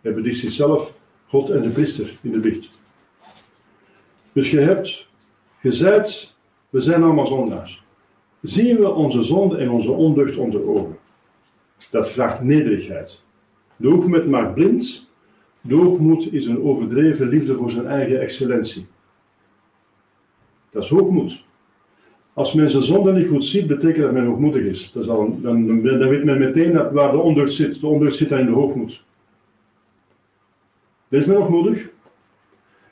Hij 0.00 0.14
bedriegt 0.14 0.38
zichzelf, 0.38 0.92
God 1.26 1.50
en 1.50 1.62
de 1.62 1.68
priester 1.68 2.16
in 2.22 2.32
de 2.32 2.40
biecht. 2.40 2.70
Dus 4.32 4.50
je 4.50 4.60
hebt 4.60 5.08
gezegd, 5.60 6.36
we 6.70 6.80
zijn 6.80 7.02
allemaal 7.02 7.26
zondaars. 7.26 7.84
zien 8.40 8.76
we 8.76 8.90
onze 8.90 9.22
zonde 9.22 9.56
en 9.56 9.70
onze 9.70 9.90
ondeugd 9.90 10.36
onder 10.36 10.68
ogen. 10.68 10.98
Dat 11.90 12.10
vraagt 12.10 12.42
nederigheid. 12.42 13.22
De 13.78 13.88
hoogmoed 13.88 14.28
maakt 14.28 14.54
blind. 14.54 15.08
De 15.60 15.74
hoogmoed 15.74 16.32
is 16.32 16.46
een 16.46 16.62
overdreven 16.62 17.28
liefde 17.28 17.54
voor 17.54 17.70
zijn 17.70 17.86
eigen 17.86 18.20
excellentie. 18.20 18.86
Dat 20.70 20.82
is 20.82 20.88
hoogmoed. 20.88 21.44
Als 22.32 22.52
men 22.52 22.70
zijn 22.70 22.82
zonde 22.82 23.12
niet 23.12 23.28
goed 23.28 23.44
ziet, 23.44 23.66
betekent 23.66 24.04
dat 24.04 24.12
men 24.12 24.26
hoogmoedig 24.26 24.62
is. 24.62 24.92
Dat 24.92 25.02
is 25.02 25.08
dan, 25.08 25.38
dan, 25.42 25.82
weet 25.82 26.24
men 26.24 26.38
meteen 26.38 26.72
dat 26.72 26.92
waar 26.92 27.12
de 27.12 27.18
ondeugd 27.18 27.54
zit. 27.54 27.80
De 27.80 27.86
ondeugd 27.86 28.16
zit 28.16 28.28
dan 28.28 28.38
in 28.38 28.46
de 28.46 28.52
hoogmoed. 28.52 29.04
is 31.08 31.24
men 31.24 31.36
hoogmoedig. 31.36 31.88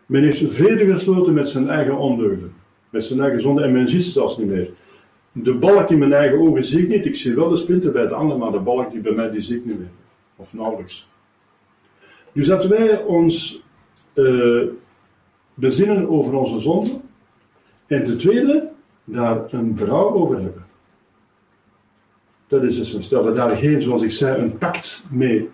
Men 0.07 0.23
heeft 0.23 0.53
vrede 0.55 0.93
gesloten 0.93 1.35
met 1.35 1.49
zijn 1.49 1.69
eigen 1.69 1.99
ondeugden. 1.99 2.53
Met 2.91 3.05
zijn 3.05 3.21
eigen 3.21 3.41
zonde 3.41 3.63
en 3.63 3.73
men 3.73 3.89
ziet 3.89 4.03
ze 4.03 4.11
zelfs 4.11 4.39
niet 4.39 4.51
meer. 4.51 4.71
De 5.33 5.55
balk 5.55 5.91
in 5.91 5.99
mijn 5.99 6.13
eigen 6.13 6.39
ogen 6.39 6.65
zie 6.65 6.83
ik 6.83 6.89
niet. 6.89 7.07
Ik 7.07 7.17
zie 7.17 7.35
wel 7.35 7.49
de 7.49 7.57
splinter 7.57 7.93
bij 7.93 8.07
de 8.07 8.15
ander, 8.15 8.39
maar 8.39 8.53
de 8.53 8.59
balk 8.59 8.91
die 8.91 9.01
bij 9.01 9.13
mij 9.13 9.31
die 9.31 9.41
zie 9.41 9.57
ik 9.57 9.65
niet 9.65 9.79
meer. 9.79 9.91
Of 10.37 10.53
nauwelijks. 10.53 11.09
Dus 12.33 12.47
dat 12.47 12.67
wij 12.67 13.03
ons 13.03 13.63
uh, 14.15 14.67
bezinnen 15.55 16.09
over 16.09 16.35
onze 16.35 16.59
zonde. 16.59 17.01
En 17.87 18.05
ten 18.05 18.19
tweede, 18.19 18.69
daar 19.05 19.53
een 19.53 19.75
berouw 19.75 20.11
over 20.11 20.41
hebben. 20.41 20.67
Dat 22.47 22.63
is 22.63 22.93
dus 22.93 23.09
dat 23.09 23.37
daar 23.37 23.57
geen, 23.57 23.83
zoals 23.83 24.03
ik 24.03 24.11
zei, 24.11 24.43
een 24.43 24.59
tact 24.59 25.07
mee 25.11 25.51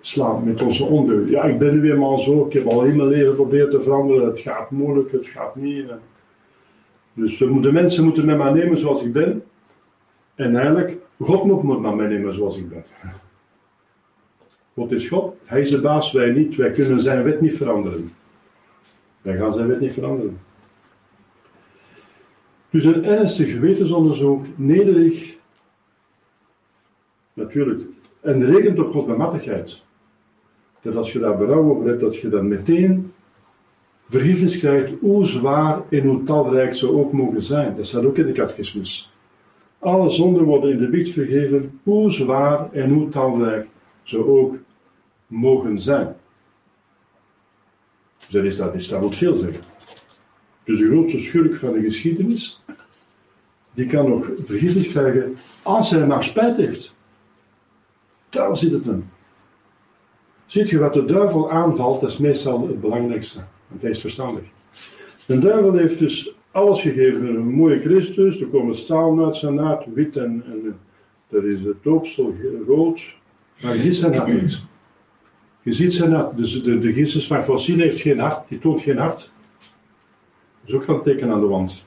slaan 0.00 0.44
met 0.44 0.62
onze 0.62 0.84
ondeugd. 0.84 1.28
Ja, 1.28 1.42
ik 1.42 1.58
ben 1.58 1.80
nu 1.80 1.92
eenmaal 1.92 2.18
zo, 2.18 2.46
ik 2.46 2.52
heb 2.52 2.66
al 2.66 2.84
in 2.84 2.96
mijn 2.96 3.08
leven 3.08 3.30
geprobeerd 3.30 3.70
te 3.70 3.82
veranderen, 3.82 4.26
het 4.26 4.40
gaat 4.40 4.70
moeilijk, 4.70 5.12
het 5.12 5.26
gaat 5.26 5.56
niet. 5.56 5.86
Dus 7.12 7.38
de 7.38 7.72
mensen 7.72 8.04
moeten 8.04 8.24
mij 8.24 8.52
nemen 8.52 8.78
zoals 8.78 9.02
ik 9.02 9.12
ben. 9.12 9.44
En 10.34 10.56
eigenlijk, 10.56 10.96
God 11.18 11.44
moet 11.44 11.62
me 11.62 11.78
maar 11.78 12.08
nemen 12.08 12.34
zoals 12.34 12.56
ik 12.56 12.68
ben. 12.68 12.84
God 14.78 14.92
is 14.92 15.08
God, 15.08 15.34
Hij 15.44 15.60
is 15.60 15.70
de 15.70 15.80
baas, 15.80 16.12
wij 16.12 16.30
niet. 16.30 16.56
Wij 16.56 16.70
kunnen 16.70 17.00
zijn 17.00 17.22
wet 17.22 17.40
niet 17.40 17.56
veranderen. 17.56 18.12
Wij 19.22 19.36
gaan 19.36 19.52
zijn 19.52 19.66
wet 19.66 19.80
niet 19.80 19.92
veranderen. 19.92 20.38
Dus 22.70 22.84
een 22.84 23.04
ernstig 23.04 23.52
gewetensonderzoek, 23.52 24.44
nederig, 24.56 25.36
natuurlijk, 27.32 27.82
en 28.20 28.44
rekent 28.44 28.78
op 28.78 28.92
Gods 28.92 29.82
Dat 30.82 30.96
als 30.96 31.12
je 31.12 31.18
daar 31.18 31.36
berouw 31.36 31.70
over 31.70 31.88
hebt, 31.88 32.00
dat 32.00 32.16
je 32.16 32.28
dan 32.28 32.48
meteen 32.48 33.12
vergiffenis 34.08 34.58
krijgt, 34.58 34.92
hoe 35.00 35.26
zwaar 35.26 35.82
en 35.90 36.06
hoe 36.06 36.22
talrijk 36.22 36.74
ze 36.74 36.92
ook 36.92 37.12
mogen 37.12 37.42
zijn. 37.42 37.76
Dat 37.76 37.86
staat 37.86 38.04
ook 38.04 38.18
in 38.18 38.26
de 38.26 38.32
catechismus. 38.32 39.12
Alle 39.78 40.10
zonden 40.10 40.44
worden 40.44 40.70
in 40.70 40.78
de 40.78 40.88
biecht 40.88 41.10
vergeven, 41.10 41.80
hoe 41.82 42.10
zwaar 42.10 42.72
en 42.72 42.90
hoe 42.90 43.08
talrijk 43.08 43.66
ze 44.02 44.26
ook 44.26 44.56
mogen 45.28 45.78
zijn. 45.78 46.16
Dus 48.18 48.28
dat, 48.28 48.44
is, 48.44 48.56
dat, 48.56 48.74
is, 48.74 48.88
dat 48.88 49.14
veel 49.14 49.34
zeggen. 49.34 49.62
Dus 50.64 50.78
de 50.78 50.88
grootste 50.88 51.20
schurk 51.20 51.56
van 51.56 51.72
de 51.72 51.80
geschiedenis, 51.80 52.62
die 53.74 53.86
kan 53.86 54.08
nog 54.08 54.30
vergiffenis 54.44 54.88
krijgen 54.88 55.36
als 55.62 55.90
hij 55.90 56.06
maar 56.06 56.24
spijt 56.24 56.56
heeft. 56.56 56.96
Daar 58.28 58.56
zit 58.56 58.70
het 58.70 58.86
in. 58.86 59.10
Ziet 60.46 60.70
je 60.70 60.78
wat 60.78 60.92
de 60.92 61.04
duivel 61.04 61.50
aanvalt, 61.50 62.00
dat 62.00 62.10
is 62.10 62.18
meestal 62.18 62.68
het 62.68 62.80
belangrijkste. 62.80 63.40
Want 63.68 63.82
hij 63.82 63.90
is 63.90 64.00
verstandig. 64.00 64.44
De 65.26 65.38
duivel 65.38 65.72
heeft 65.72 65.98
dus 65.98 66.34
alles 66.50 66.80
gegeven. 66.80 67.26
Een 67.26 67.54
mooie 67.54 67.80
Christus, 67.80 68.40
er 68.40 68.46
komen 68.46 68.76
stalen 68.76 69.24
uit 69.24 69.36
zijn 69.36 69.54
naad, 69.54 69.84
wit 69.94 70.16
en, 70.16 70.44
en 70.46 70.78
dat 71.28 71.44
is 71.44 71.60
het 71.60 71.82
doopsel 71.82 72.34
rood. 72.66 73.00
Maar 73.62 73.74
je 73.74 73.80
ziet 73.80 73.96
zijn 73.96 74.14
hart 74.14 74.40
niet. 74.40 74.62
Je 75.68 75.74
ziet 75.74 75.92
zijn 75.92 76.12
hart. 76.12 76.36
Dus 76.36 76.62
de, 76.62 76.78
de 76.78 76.92
Christus 76.92 77.26
van 77.26 77.44
Fossine 77.44 77.82
heeft 77.82 78.00
geen 78.00 78.18
hart, 78.18 78.48
die 78.48 78.58
toont 78.58 78.80
geen 78.80 78.98
hart. 78.98 79.32
Dat 80.60 80.68
is 80.68 80.74
ook 80.74 80.86
dan 80.86 81.02
teken 81.02 81.30
aan 81.30 81.40
de 81.40 81.46
wand. 81.46 81.86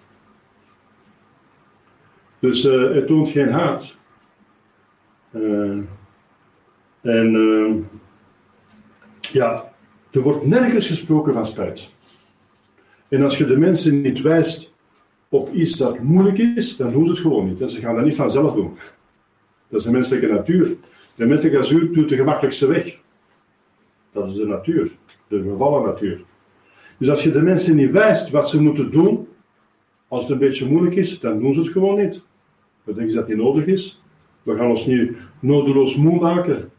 Dus 2.39 2.63
het 2.63 3.07
toont 3.07 3.29
geen 3.29 3.51
hart. 3.51 3.97
Uh, 5.31 5.77
en 7.01 7.33
uh, 7.33 7.75
ja, 9.19 9.73
er 10.11 10.21
wordt 10.21 10.45
nergens 10.45 10.87
gesproken 10.87 11.33
van 11.33 11.45
spijt. 11.45 11.93
En 13.07 13.21
als 13.21 13.37
je 13.37 13.45
de 13.45 13.57
mensen 13.57 14.01
niet 14.01 14.21
wijst 14.21 14.73
op 15.29 15.53
iets 15.53 15.77
dat 15.77 15.99
moeilijk 15.99 16.37
is, 16.37 16.77
dan 16.77 16.91
doen 16.91 17.09
het 17.09 17.19
gewoon 17.19 17.45
niet. 17.45 17.61
En 17.61 17.69
ze 17.69 17.79
gaan 17.79 17.95
dat 17.95 18.05
niet 18.05 18.15
vanzelf 18.15 18.53
doen. 18.53 18.77
Dat 19.67 19.79
is 19.79 19.85
de 19.85 19.91
menselijke 19.91 20.27
natuur. 20.27 20.75
De 21.15 21.25
menselijke 21.25 21.59
natuur 21.59 21.93
doet 21.93 22.09
de 22.09 22.15
gemakkelijkste 22.15 22.67
weg. 22.67 22.99
Dat 24.11 24.29
is 24.29 24.35
de 24.35 24.45
natuur, 24.45 24.91
de 25.27 25.41
gevallen 25.41 25.83
natuur. 25.83 26.23
Dus 26.97 27.09
als 27.09 27.23
je 27.23 27.31
de 27.31 27.41
mensen 27.41 27.75
niet 27.75 27.91
wijst 27.91 28.29
wat 28.29 28.49
ze 28.49 28.61
moeten 28.61 28.91
doen, 28.91 29.27
als 30.07 30.21
het 30.21 30.31
een 30.31 30.37
beetje 30.37 30.69
moeilijk 30.69 30.95
is, 30.95 31.19
dan 31.19 31.39
doen 31.39 31.53
ze 31.53 31.59
het 31.59 31.69
gewoon 31.69 31.97
niet. 31.97 32.23
Dan 32.83 32.95
denken 32.95 33.15
dat 33.15 33.27
niet 33.27 33.37
nodig 33.37 33.65
is. 33.65 34.01
We 34.43 34.55
gaan 34.55 34.69
ons 34.69 34.85
niet 34.85 35.11
nodeloos 35.39 35.95
moe 35.95 36.19
maken. 36.19 36.71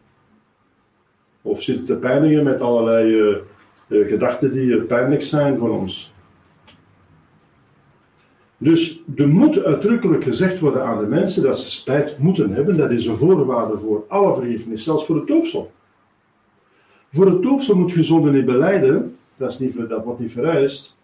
Of 1.42 1.62
zitten 1.62 1.84
te 1.84 1.96
pijnigen 1.96 2.44
met 2.44 2.60
allerlei 2.60 3.10
uh, 3.10 3.36
uh, 3.88 4.08
gedachten 4.08 4.52
die 4.52 4.82
pijnlijk 4.82 5.22
zijn 5.22 5.58
voor 5.58 5.70
ons. 5.70 6.14
Dus 8.56 9.02
er 9.16 9.28
moet 9.28 9.64
uitdrukkelijk 9.64 10.24
gezegd 10.24 10.60
worden 10.60 10.84
aan 10.84 10.98
de 10.98 11.06
mensen 11.06 11.42
dat 11.42 11.58
ze 11.58 11.70
spijt 11.70 12.18
moeten 12.18 12.50
hebben. 12.50 12.76
Dat 12.76 12.92
is 12.92 13.06
een 13.06 13.16
voorwaarde 13.16 13.78
voor 13.78 14.04
alle 14.08 14.34
vergiffenis, 14.34 14.84
zelfs 14.84 15.06
voor 15.06 15.16
het 15.16 15.26
doopsel. 15.26 15.72
Voor 17.12 17.26
het 17.26 17.42
doopsel 17.42 17.76
moet 17.76 17.92
je 17.92 18.02
zonde 18.02 18.30
niet 18.30 18.44
beleiden, 18.44 19.16
dat, 19.36 19.50
is 19.50 19.58
niet, 19.58 19.88
dat 19.88 20.04
wordt 20.04 20.20
niet 20.20 20.32
vereist. 20.32 20.96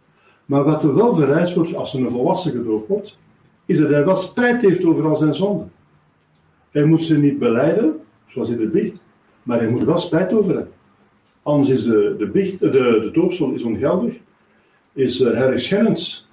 Maar 0.44 0.64
wat 0.64 0.82
er 0.82 0.94
wel 0.94 1.14
vereist 1.14 1.54
wordt 1.54 1.74
als 1.74 1.94
er 1.94 2.00
een 2.00 2.10
volwassen 2.10 2.52
gedoopt 2.52 2.88
wordt, 2.88 3.18
is 3.66 3.78
dat 3.78 3.90
hij 3.90 4.04
wel 4.04 4.16
spijt 4.16 4.62
heeft 4.62 4.84
over 4.84 5.04
al 5.04 5.16
zijn 5.16 5.34
zonden. 5.34 5.72
Hij 6.70 6.84
moet 6.84 7.04
ze 7.04 7.18
niet 7.18 7.38
beleiden, 7.38 8.00
zoals 8.26 8.48
in 8.48 8.56
de 8.56 8.66
biecht, 8.66 9.02
maar 9.42 9.58
hij 9.58 9.68
moet 9.68 9.84
wel 9.84 9.96
spijt 9.96 10.32
over 10.32 10.54
hebben. 10.54 10.72
Anders 11.42 11.68
is 11.68 11.84
de, 11.84 12.14
de, 12.18 12.26
biecht, 12.26 12.58
de, 12.58 12.70
de 12.70 13.10
doopsel 13.12 13.50
is 13.50 13.62
ongeldig, 13.62 14.14
is 14.92 15.20
uh, 15.20 15.56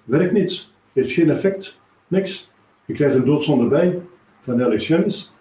werkt 0.03 0.33
niet, 0.33 0.69
heeft 0.93 1.11
geen 1.11 1.29
effect, 1.29 1.79
niks. 2.07 2.49
Je 2.85 2.93
krijgt 2.93 3.15
een 3.15 3.25
doodzonde 3.25 3.67
bij 3.67 3.99
van 4.41 4.59
heiligschennis. 4.59 5.33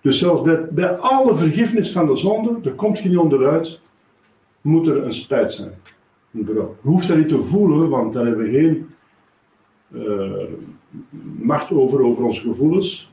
Dus 0.00 0.18
zelfs 0.18 0.42
bij, 0.42 0.68
bij 0.70 0.96
alle 0.96 1.36
vergiffenis 1.36 1.92
van 1.92 2.06
de 2.06 2.16
zonde, 2.16 2.58
er 2.64 2.74
komt 2.74 2.98
geen 2.98 3.18
onderuit, 3.18 3.80
moet 4.60 4.86
er 4.86 5.04
een 5.04 5.14
spijt 5.14 5.52
zijn. 5.52 5.72
Een 6.34 6.44
berouw. 6.44 6.76
Je 6.82 6.88
hoeft 6.88 7.08
dat 7.08 7.16
niet 7.16 7.28
te 7.28 7.42
voelen, 7.42 7.88
want 7.88 8.12
daar 8.12 8.26
hebben 8.26 8.44
we 8.44 8.50
geen 8.50 8.86
uh, 9.90 10.42
macht 11.42 11.70
over, 11.70 12.02
over 12.02 12.24
onze 12.24 12.40
gevoelens. 12.40 13.12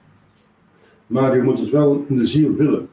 Maar 1.08 1.36
je 1.36 1.43
moet 1.43 1.60
het 1.60 1.69
wel 1.69 2.06
in 2.08 2.15
de 2.15 2.26
ziel 2.26 2.54
willen. 2.54 2.89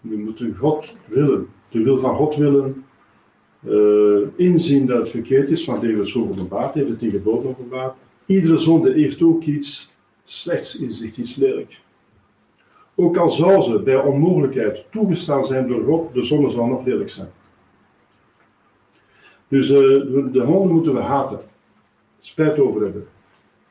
Je 0.00 0.16
moet 0.16 0.44
God 0.58 0.94
willen, 1.06 1.46
de 1.68 1.82
wil 1.82 1.98
van 1.98 2.16
God 2.16 2.36
willen, 2.36 2.84
uh, 3.68 4.18
inzien 4.36 4.86
dat 4.86 4.98
het 4.98 5.08
verkeerd 5.08 5.50
is, 5.50 5.64
want 5.64 5.82
het 5.82 6.08
zo 6.08 6.28
openbaard, 6.30 6.74
heeft 6.74 6.88
het 6.88 7.02
in. 7.02 7.96
Iedere 8.26 8.58
zonde 8.58 8.92
heeft 8.92 9.22
ook 9.22 9.42
iets 9.42 9.94
slechts 10.24 10.78
in 10.78 10.90
zich, 10.90 11.16
iets 11.16 11.36
lelijk. 11.36 11.81
Ook 12.94 13.16
al 13.16 13.30
zou 13.30 13.62
ze 13.62 13.78
bij 13.78 13.96
onmogelijkheid 13.96 14.84
toegestaan 14.90 15.44
zijn 15.44 15.68
door 15.68 15.84
God, 15.84 16.14
de 16.14 16.24
zonde 16.24 16.50
zal 16.50 16.66
nog 16.66 16.84
lelijk 16.84 17.08
zijn. 17.08 17.28
Dus 19.48 19.70
uh, 19.70 19.78
de 20.32 20.42
honden 20.44 20.74
moeten 20.74 20.94
we 20.94 21.00
haten, 21.00 21.40
spijt 22.20 22.58
over 22.58 22.82
hebben. 22.82 23.06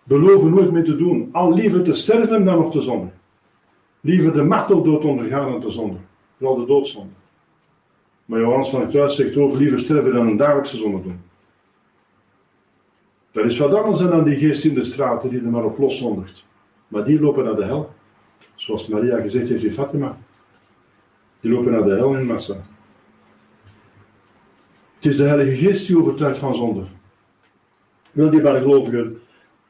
Beloven 0.03 0.49
nooit 0.49 0.71
meer 0.71 0.84
te 0.84 0.95
doen, 0.95 1.29
al 1.31 1.53
liever 1.53 1.84
te 1.84 1.93
sterven 1.93 2.45
dan 2.45 2.57
nog 2.57 2.71
te 2.71 2.81
zonden. 2.81 3.13
Liever 4.01 4.34
de 4.34 4.43
marteldood 4.43 5.03
ondergaan 5.03 5.51
dan 5.51 5.62
te 5.62 5.71
zonden, 5.71 6.05
vooral 6.38 6.55
de 6.55 6.65
doodzonde. 6.65 7.13
Maar 8.25 8.39
Johannes 8.39 8.69
van 8.69 8.81
het 8.81 8.89
Kruis 8.89 9.15
zegt 9.15 9.38
over 9.38 9.57
liever 9.57 9.79
sterven 9.79 10.13
dan 10.13 10.27
een 10.27 10.38
dagelijkse 10.38 10.77
zonde 10.77 11.01
doen. 11.01 11.21
Dat 13.31 13.45
is 13.45 13.57
wat 13.57 13.73
anders 13.73 13.99
dan 13.99 14.23
die 14.23 14.38
geest 14.38 14.65
in 14.65 14.73
de 14.73 14.84
straten 14.84 15.29
die 15.29 15.41
er 15.41 15.49
maar 15.49 15.65
op 15.65 15.77
los 15.77 15.97
zondigt. 15.97 16.45
Maar 16.88 17.05
die 17.05 17.19
lopen 17.19 17.43
naar 17.43 17.55
de 17.55 17.63
hel. 17.63 17.93
Zoals 18.62 18.88
Maria 18.88 19.21
gezegd 19.21 19.50
heeft 19.50 19.63
in 19.63 19.71
Fatima. 19.71 20.17
Die 21.39 21.52
lopen 21.52 21.71
naar 21.71 21.84
de 21.84 21.95
hel 21.95 22.15
in 22.17 22.26
massa. 22.26 22.65
Het 24.95 25.06
is 25.06 25.17
de 25.17 25.24
Heilige 25.24 25.56
Geest 25.56 25.88
die 25.88 25.97
overtuigt 25.97 26.38
van 26.38 26.56
zonde. 26.56 26.84
Wil 28.12 28.30
die 28.30 28.41
gelovigen, 28.41 29.21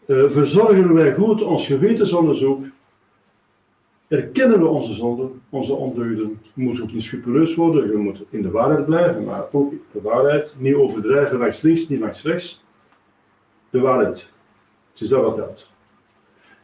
uh, 0.05 0.31
verzorgen 0.31 0.93
wij 0.93 1.13
goed 1.13 1.41
ons 1.41 1.65
gewetensonderzoek 1.65 2.65
erkennen 4.07 4.59
we 4.59 4.67
onze 4.67 4.93
zonden, 4.93 5.41
onze 5.49 5.73
ondeugden. 5.73 6.39
Je 6.53 6.63
moet 6.63 6.81
ook 6.81 6.91
niet 6.91 7.03
scupuleus 7.03 7.55
worden, 7.55 7.91
je 7.91 7.97
moet 7.97 8.23
in 8.29 8.41
de 8.41 8.51
waarheid 8.51 8.85
blijven, 8.85 9.23
maar 9.23 9.43
ook 9.51 9.73
de 9.91 10.01
waarheid, 10.01 10.55
niet 10.57 10.75
overdrijven 10.75 11.37
langs 11.37 11.61
links, 11.61 11.87
niet 11.87 11.99
langs 11.99 12.23
rechts. 12.23 12.63
De 13.69 13.79
waarheid 13.79 14.33
Het 14.91 15.01
is 15.01 15.09
dat 15.09 15.23
wat 15.23 15.35
telt. 15.35 15.71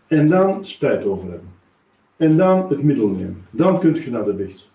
En 0.08 0.28
dan 0.28 0.66
spijt 0.66 1.06
over 1.06 1.30
hebben. 1.30 1.57
En 2.18 2.38
dan 2.38 2.70
het 2.70 2.84
middel 2.84 3.08
nemen. 3.08 3.46
Dan 3.50 3.80
kunt 3.80 3.98
je 3.98 4.12
naar 4.12 4.26
de 4.26 4.34
biecht. 4.34 4.72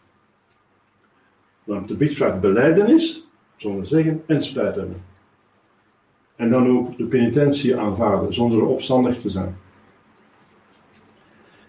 Want 1.65 1.89
de 1.89 1.95
biecht 1.95 2.15
vraagt 2.15 2.41
beleidenis, 2.41 3.29
zonder 3.57 3.87
zeggen, 3.87 4.23
en 4.27 4.43
spijt 4.43 4.75
hebben. 4.75 5.03
En 6.37 6.51
dan 6.51 6.69
ook 6.69 6.97
de 6.97 7.05
penitentie 7.05 7.77
aanvaarden, 7.77 8.35
zonder 8.35 8.63
opstandig 8.63 9.19
te 9.19 9.31
zijn. 9.31 9.57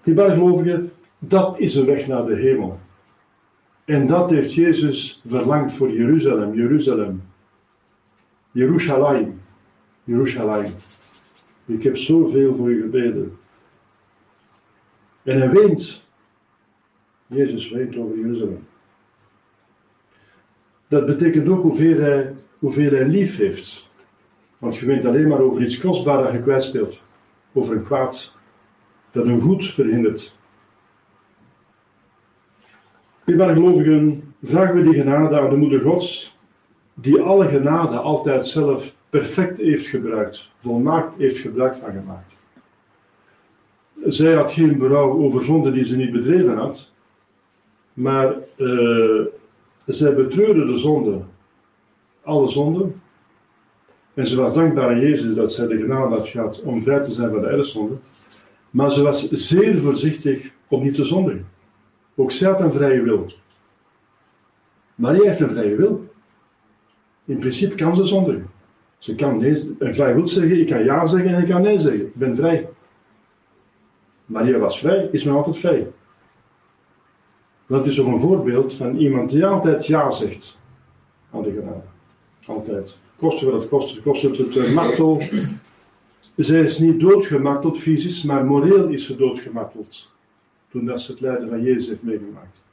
Die 0.01 0.13
bijgelovigen, 0.13 0.91
dat 1.19 1.59
is 1.59 1.75
een 1.75 1.85
weg 1.85 2.07
naar 2.07 2.25
de 2.25 2.35
hemel. 2.35 2.79
En 3.85 4.07
dat 4.07 4.29
heeft 4.29 4.53
Jezus 4.53 5.21
verlangd 5.25 5.73
voor 5.73 5.91
Jeruzalem, 5.91 6.55
Jeruzalem. 6.55 7.23
Jeruzalem, 8.51 9.41
Jeruzalem. 10.03 10.65
Ik 11.65 11.83
heb 11.83 11.97
zoveel 11.97 12.55
voor 12.55 12.69
u 12.69 12.81
gebeden. 12.81 13.37
En 15.23 15.37
hij 15.37 15.49
weent. 15.49 16.05
Jezus 17.27 17.69
weent 17.69 17.95
over 17.95 18.17
Jeruzalem. 18.17 18.67
Dat 20.87 21.05
betekent 21.05 21.49
ook 21.49 21.61
hoeveel 21.61 21.99
hij, 21.99 22.33
hoeveel 22.59 22.91
hij 22.91 23.07
lief 23.07 23.37
heeft. 23.37 23.89
Want 24.57 24.77
je 24.77 24.85
weent 24.85 25.05
alleen 25.05 25.27
maar 25.27 25.39
over 25.39 25.61
iets 25.61 25.79
kostbaar 25.79 26.23
dat 26.23 26.31
je 26.31 26.41
kwijtspeelt. 26.41 27.03
Over 27.53 27.75
een 27.75 27.83
kwaad 27.83 28.37
dat 29.11 29.25
een 29.25 29.41
goed 29.41 29.65
verhindert. 29.65 30.35
Bij 33.23 33.53
gelovigen 33.53 34.33
vragen 34.43 34.75
we 34.75 34.81
die 34.81 34.93
genade 34.93 35.39
aan 35.39 35.49
de 35.49 35.55
Moeder 35.55 35.81
Gods, 35.81 36.37
die 36.93 37.21
alle 37.21 37.47
genade 37.47 37.97
altijd 37.97 38.47
zelf 38.47 38.95
perfect 39.09 39.57
heeft 39.57 39.87
gebruikt, 39.87 40.51
volmaakt 40.61 41.17
heeft 41.17 41.37
gebruik 41.37 41.75
van 41.75 41.91
gemaakt. 41.91 42.35
Zij 44.05 44.33
had 44.33 44.51
geen 44.51 44.77
berouw 44.77 45.11
over 45.11 45.43
zonde 45.43 45.71
die 45.71 45.85
ze 45.85 45.95
niet 45.95 46.11
bedreven 46.11 46.57
had, 46.57 46.91
maar 47.93 48.35
uh, 48.57 49.21
zij 49.85 50.13
betreurde 50.13 50.65
de 50.65 50.77
zonde, 50.77 51.21
alle 52.23 52.49
zonden. 52.49 52.93
En 54.13 54.27
ze 54.27 54.35
was 54.35 54.53
dankbaar 54.53 54.89
aan 54.89 54.99
Jezus 54.99 55.35
dat 55.35 55.51
zij 55.51 55.67
de 55.67 55.77
genade 55.77 56.15
had 56.15 56.27
gehad 56.27 56.61
om 56.61 56.83
vrij 56.83 57.03
te 57.03 57.11
zijn 57.11 57.31
van 57.31 57.41
de 57.41 57.47
erfzonde. 57.47 57.95
Maar 58.69 58.91
ze 58.91 59.01
was 59.01 59.29
zeer 59.29 59.77
voorzichtig 59.77 60.51
om 60.67 60.83
niet 60.83 60.95
te 60.95 61.03
zondigen. 61.03 61.47
Ook 62.15 62.31
zij 62.31 62.49
had 62.49 62.61
een 62.61 62.71
vrije 62.71 63.01
wil. 63.01 63.27
Maria 64.95 65.23
heeft 65.23 65.39
een 65.39 65.49
vrije 65.49 65.75
wil. 65.75 66.07
In 67.25 67.37
principe 67.37 67.75
kan 67.75 67.95
ze 67.95 68.05
zondigen. 68.05 68.49
Ze 68.97 69.15
kan 69.15 69.37
nee, 69.37 69.75
een 69.79 69.93
vrije 69.93 70.13
wil 70.13 70.27
zeggen, 70.27 70.59
ik 70.59 70.67
kan 70.67 70.83
ja 70.83 71.05
zeggen 71.05 71.35
en 71.35 71.41
ik 71.41 71.49
kan 71.49 71.61
nee 71.61 71.79
zeggen. 71.79 72.05
Ik 72.05 72.15
ben 72.15 72.35
vrij. 72.35 72.69
Maria 74.25 74.57
was 74.57 74.79
vrij, 74.79 75.09
is 75.11 75.23
nog 75.23 75.35
altijd 75.35 75.57
vrij. 75.57 75.87
Dat 77.67 77.85
is 77.85 77.95
toch 77.95 78.07
een 78.07 78.19
voorbeeld 78.19 78.73
van 78.73 78.97
iemand 78.97 79.29
die 79.29 79.45
altijd 79.45 79.85
ja 79.85 80.11
zegt 80.11 80.59
aan 81.31 81.41
de 81.41 81.51
genade. 81.51 81.81
Altijd. 82.45 82.97
Kosten 83.15 83.51
wat 83.51 83.61
het 83.61 83.69
kost, 83.69 84.01
kost 84.01 84.21
het 84.21 84.37
het 84.37 84.55
uh, 84.55 84.73
martel. 84.73 85.21
Zij 86.35 86.61
is 86.61 86.77
niet 86.77 86.99
doodgemarteld 86.99 87.77
fysisch, 87.77 88.23
maar 88.23 88.45
moreel 88.45 88.87
is 88.87 89.05
ze 89.05 89.15
doodgemarteld. 89.15 90.11
Toen 90.69 90.85
dat 90.85 91.01
ze 91.01 91.11
het 91.11 91.21
lijden 91.21 91.49
van 91.49 91.61
Jezus 91.61 91.87
heeft 91.87 92.03
meegemaakt. 92.03 92.63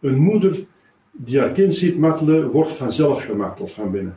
Een 0.00 0.18
moeder 0.18 0.64
die 1.10 1.40
haar 1.40 1.50
kind 1.50 1.74
ziet 1.74 1.98
martelen, 1.98 2.50
wordt 2.50 2.70
vanzelf 2.70 3.24
gemarteld 3.24 3.72
van 3.72 3.90
binnen. 3.90 4.16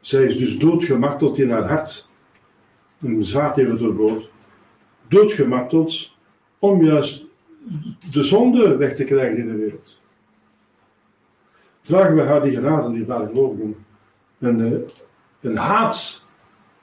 Zij 0.00 0.24
is 0.24 0.38
dus 0.38 0.58
doodgemarteld 0.58 1.38
in 1.38 1.50
haar 1.50 1.68
hart. 1.68 2.08
Een 3.00 3.24
zwaard 3.24 3.56
even 3.56 3.78
doorboord. 3.78 4.30
Doodgemarteld 5.14 6.10
om 6.58 6.84
juist 6.84 7.24
de 8.10 8.22
zonde 8.22 8.76
weg 8.76 8.94
te 8.94 9.04
krijgen 9.04 9.38
in 9.38 9.46
de 9.46 9.56
wereld. 9.56 10.00
Vragen 11.82 12.16
we 12.16 12.22
haar 12.22 12.42
die 12.42 12.54
genade, 12.54 12.92
die 12.92 13.04
gelovigen, 13.04 13.76
een, 14.38 14.60
eh, 14.60 14.78
een 15.40 15.56
haat, 15.56 16.24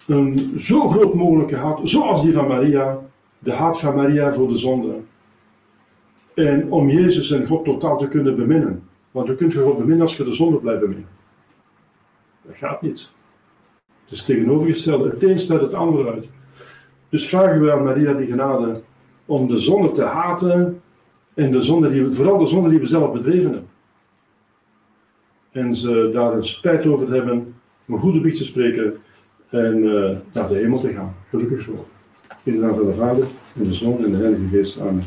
een 0.08 0.54
zo 0.60 0.90
groot 0.90 1.14
mogelijke 1.14 1.56
haat, 1.56 1.80
zoals 1.84 2.22
die 2.22 2.34
van 2.34 2.48
Maria, 2.48 3.00
de 3.40 3.54
haat 3.54 3.80
van 3.80 3.96
Maria 3.96 4.34
voor 4.34 4.48
de 4.48 4.58
zonde. 4.58 5.00
En 6.34 6.72
om 6.72 6.90
Jezus 6.90 7.32
en 7.32 7.48
God 7.48 7.66
totaal 7.66 7.98
te 7.98 8.08
kunnen 8.08 8.36
beminnen. 8.36 8.84
Want 9.12 9.28
je 9.28 9.36
kunt 9.36 9.54
God 9.54 9.78
beminnen 9.78 10.02
als 10.02 10.18
je 10.18 10.24
de 10.24 10.34
zonde 10.34 10.58
blijft 10.58 10.82
beminnen. 10.82 11.10
Dat 12.42 12.56
gaat 12.56 12.82
niet. 12.82 13.12
Het 14.04 14.12
is 14.12 14.24
tegenovergestelde. 14.24 15.10
Het 15.10 15.24
een 15.24 15.40
staat 15.40 15.62
het 15.62 15.74
andere 15.74 16.12
uit. 16.12 16.30
Dus 17.12 17.28
vragen 17.28 17.62
we 17.62 17.72
aan 17.72 17.84
Maria 17.84 18.14
die 18.14 18.28
genade 18.28 18.82
om 19.26 19.48
de 19.48 19.58
zonde 19.58 19.92
te 19.92 20.04
haten 20.04 20.82
en 21.34 21.52
de 21.52 21.62
zonde 21.62 21.90
die, 21.90 22.12
vooral 22.12 22.38
de 22.38 22.46
zonde 22.46 22.70
die 22.70 22.80
we 22.80 22.86
zelf 22.86 23.12
bedreven 23.14 23.52
hebben. 23.52 23.70
En 25.52 25.76
ze 25.76 26.10
daar 26.14 26.34
een 26.34 26.46
spijt 26.46 26.86
over 26.86 27.12
hebben, 27.12 27.56
een 27.88 28.00
goede 28.00 28.22
biecht 28.22 28.38
te 28.38 28.44
spreken 28.44 28.98
en 29.50 29.78
uh, 29.78 30.18
naar 30.34 30.48
de 30.48 30.56
hemel 30.56 30.80
te 30.80 30.90
gaan. 30.90 31.16
Gelukkig 31.30 31.62
zo. 31.62 31.86
In 32.44 32.54
de 32.54 32.60
naam 32.60 32.76
van 32.76 32.86
de 32.86 32.94
Vader, 32.94 33.24
en 33.56 33.64
de 33.64 33.74
Zoon 33.74 34.06
en 34.06 34.12
de 34.12 34.18
Heilige 34.18 34.48
Geest. 34.48 34.80
Amen. 34.80 35.04